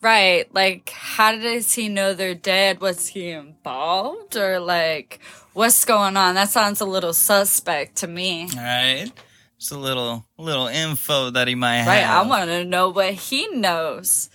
Right. 0.01 0.45
Like, 0.53 0.89
how 0.91 1.33
does 1.35 1.73
he 1.73 1.89
know 1.89 2.13
they're 2.13 2.33
dead? 2.35 2.79
Was 2.81 3.07
he 3.07 3.29
involved? 3.31 4.35
Or, 4.37 4.59
like, 4.59 5.19
what's 5.53 5.83
going 5.85 6.15
on? 6.15 6.35
That 6.35 6.49
sounds 6.49 6.79
a 6.81 6.85
little 6.85 7.13
suspect 7.13 7.97
to 7.97 8.07
me. 8.07 8.43
All 8.55 8.63
right. 8.63 9.11
Just 9.59 9.71
a 9.73 9.77
little, 9.77 10.25
little 10.37 10.67
info 10.67 11.31
that 11.31 11.49
he 11.49 11.55
might 11.55 11.85
Right. 11.85 11.99
have. 12.03 12.25
Right. 12.25 12.25
I 12.25 12.27
want 12.29 12.49
to 12.49 12.63
know 12.63 12.89
what 12.89 13.13
he 13.13 13.47
knows. 13.49 14.29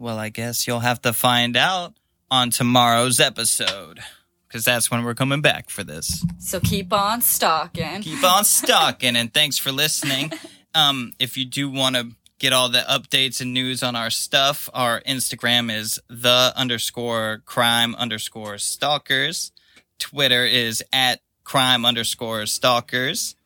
well, 0.00 0.18
I 0.18 0.28
guess 0.30 0.66
you'll 0.66 0.80
have 0.80 1.00
to 1.02 1.12
find 1.12 1.56
out 1.56 1.94
on 2.30 2.50
tomorrow's 2.50 3.20
episode, 3.20 4.00
because 4.48 4.64
that's 4.64 4.90
when 4.90 5.04
we're 5.04 5.14
coming 5.14 5.40
back 5.40 5.70
for 5.70 5.84
this. 5.84 6.24
So 6.40 6.58
keep 6.58 6.92
on 6.92 7.22
stalking. 7.22 8.02
Keep 8.02 8.24
on 8.24 8.44
stalking, 8.44 9.14
and 9.14 9.32
thanks 9.32 9.58
for 9.58 9.70
listening. 9.70 10.32
Um, 10.76 11.12
if 11.20 11.36
you 11.36 11.44
do 11.44 11.70
want 11.70 11.94
to 11.94 12.08
get 12.38 12.52
all 12.52 12.68
the 12.68 12.80
updates 12.80 13.40
and 13.40 13.52
news 13.52 13.82
on 13.82 13.96
our 13.96 14.10
stuff, 14.10 14.68
our 14.74 15.00
Instagram 15.02 15.74
is 15.74 16.00
the 16.08 16.52
underscore 16.56 17.42
crime 17.44 17.94
underscore 17.94 18.58
stalkers. 18.58 19.52
Twitter 19.98 20.44
is 20.44 20.82
at 20.92 21.20
crime 21.44 21.84
underscore 21.84 22.46
stalkers. 22.46 23.36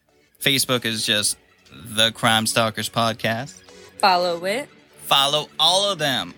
Facebook 0.40 0.84
is 0.84 1.04
just 1.04 1.36
the 1.72 2.12
Crime 2.12 2.46
Stalkers 2.46 2.88
Podcast. 2.88 3.52
Follow 3.98 4.44
it. 4.44 4.68
Follow 5.02 5.48
all 5.58 5.90
of 5.90 5.98
them. 5.98 6.34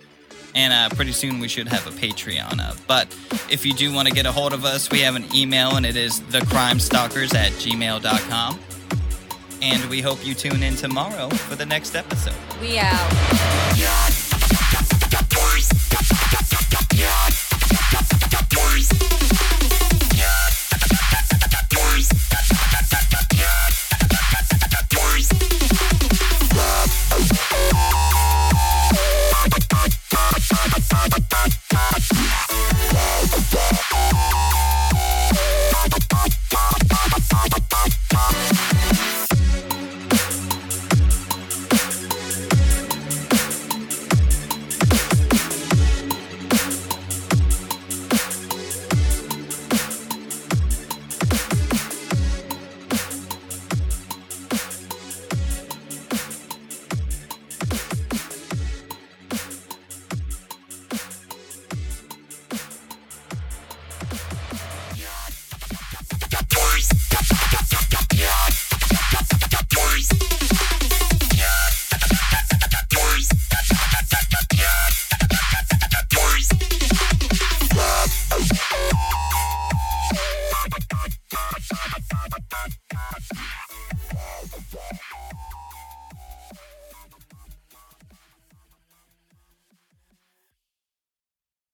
And 0.54 0.72
uh, 0.72 0.94
pretty 0.94 1.12
soon 1.12 1.38
we 1.38 1.46
should 1.46 1.68
have 1.68 1.86
a 1.86 1.90
Patreon 1.90 2.60
up. 2.60 2.76
But 2.88 3.06
if 3.50 3.64
you 3.64 3.72
do 3.72 3.92
want 3.92 4.08
to 4.08 4.14
get 4.14 4.26
a 4.26 4.32
hold 4.32 4.52
of 4.52 4.64
us, 4.64 4.90
we 4.90 5.00
have 5.00 5.14
an 5.14 5.24
email 5.34 5.76
and 5.76 5.86
it 5.86 5.96
is 5.96 6.20
thecrimestalkers 6.20 7.34
at 7.34 7.52
gmail.com. 7.52 8.58
And 9.62 9.84
we 9.90 10.00
hope 10.00 10.24
you 10.24 10.34
tune 10.34 10.62
in 10.62 10.74
tomorrow 10.74 11.28
for 11.28 11.54
the 11.54 11.66
next 11.66 11.94
episode. 11.94 12.34
We 12.60 12.78
out. 12.78 13.20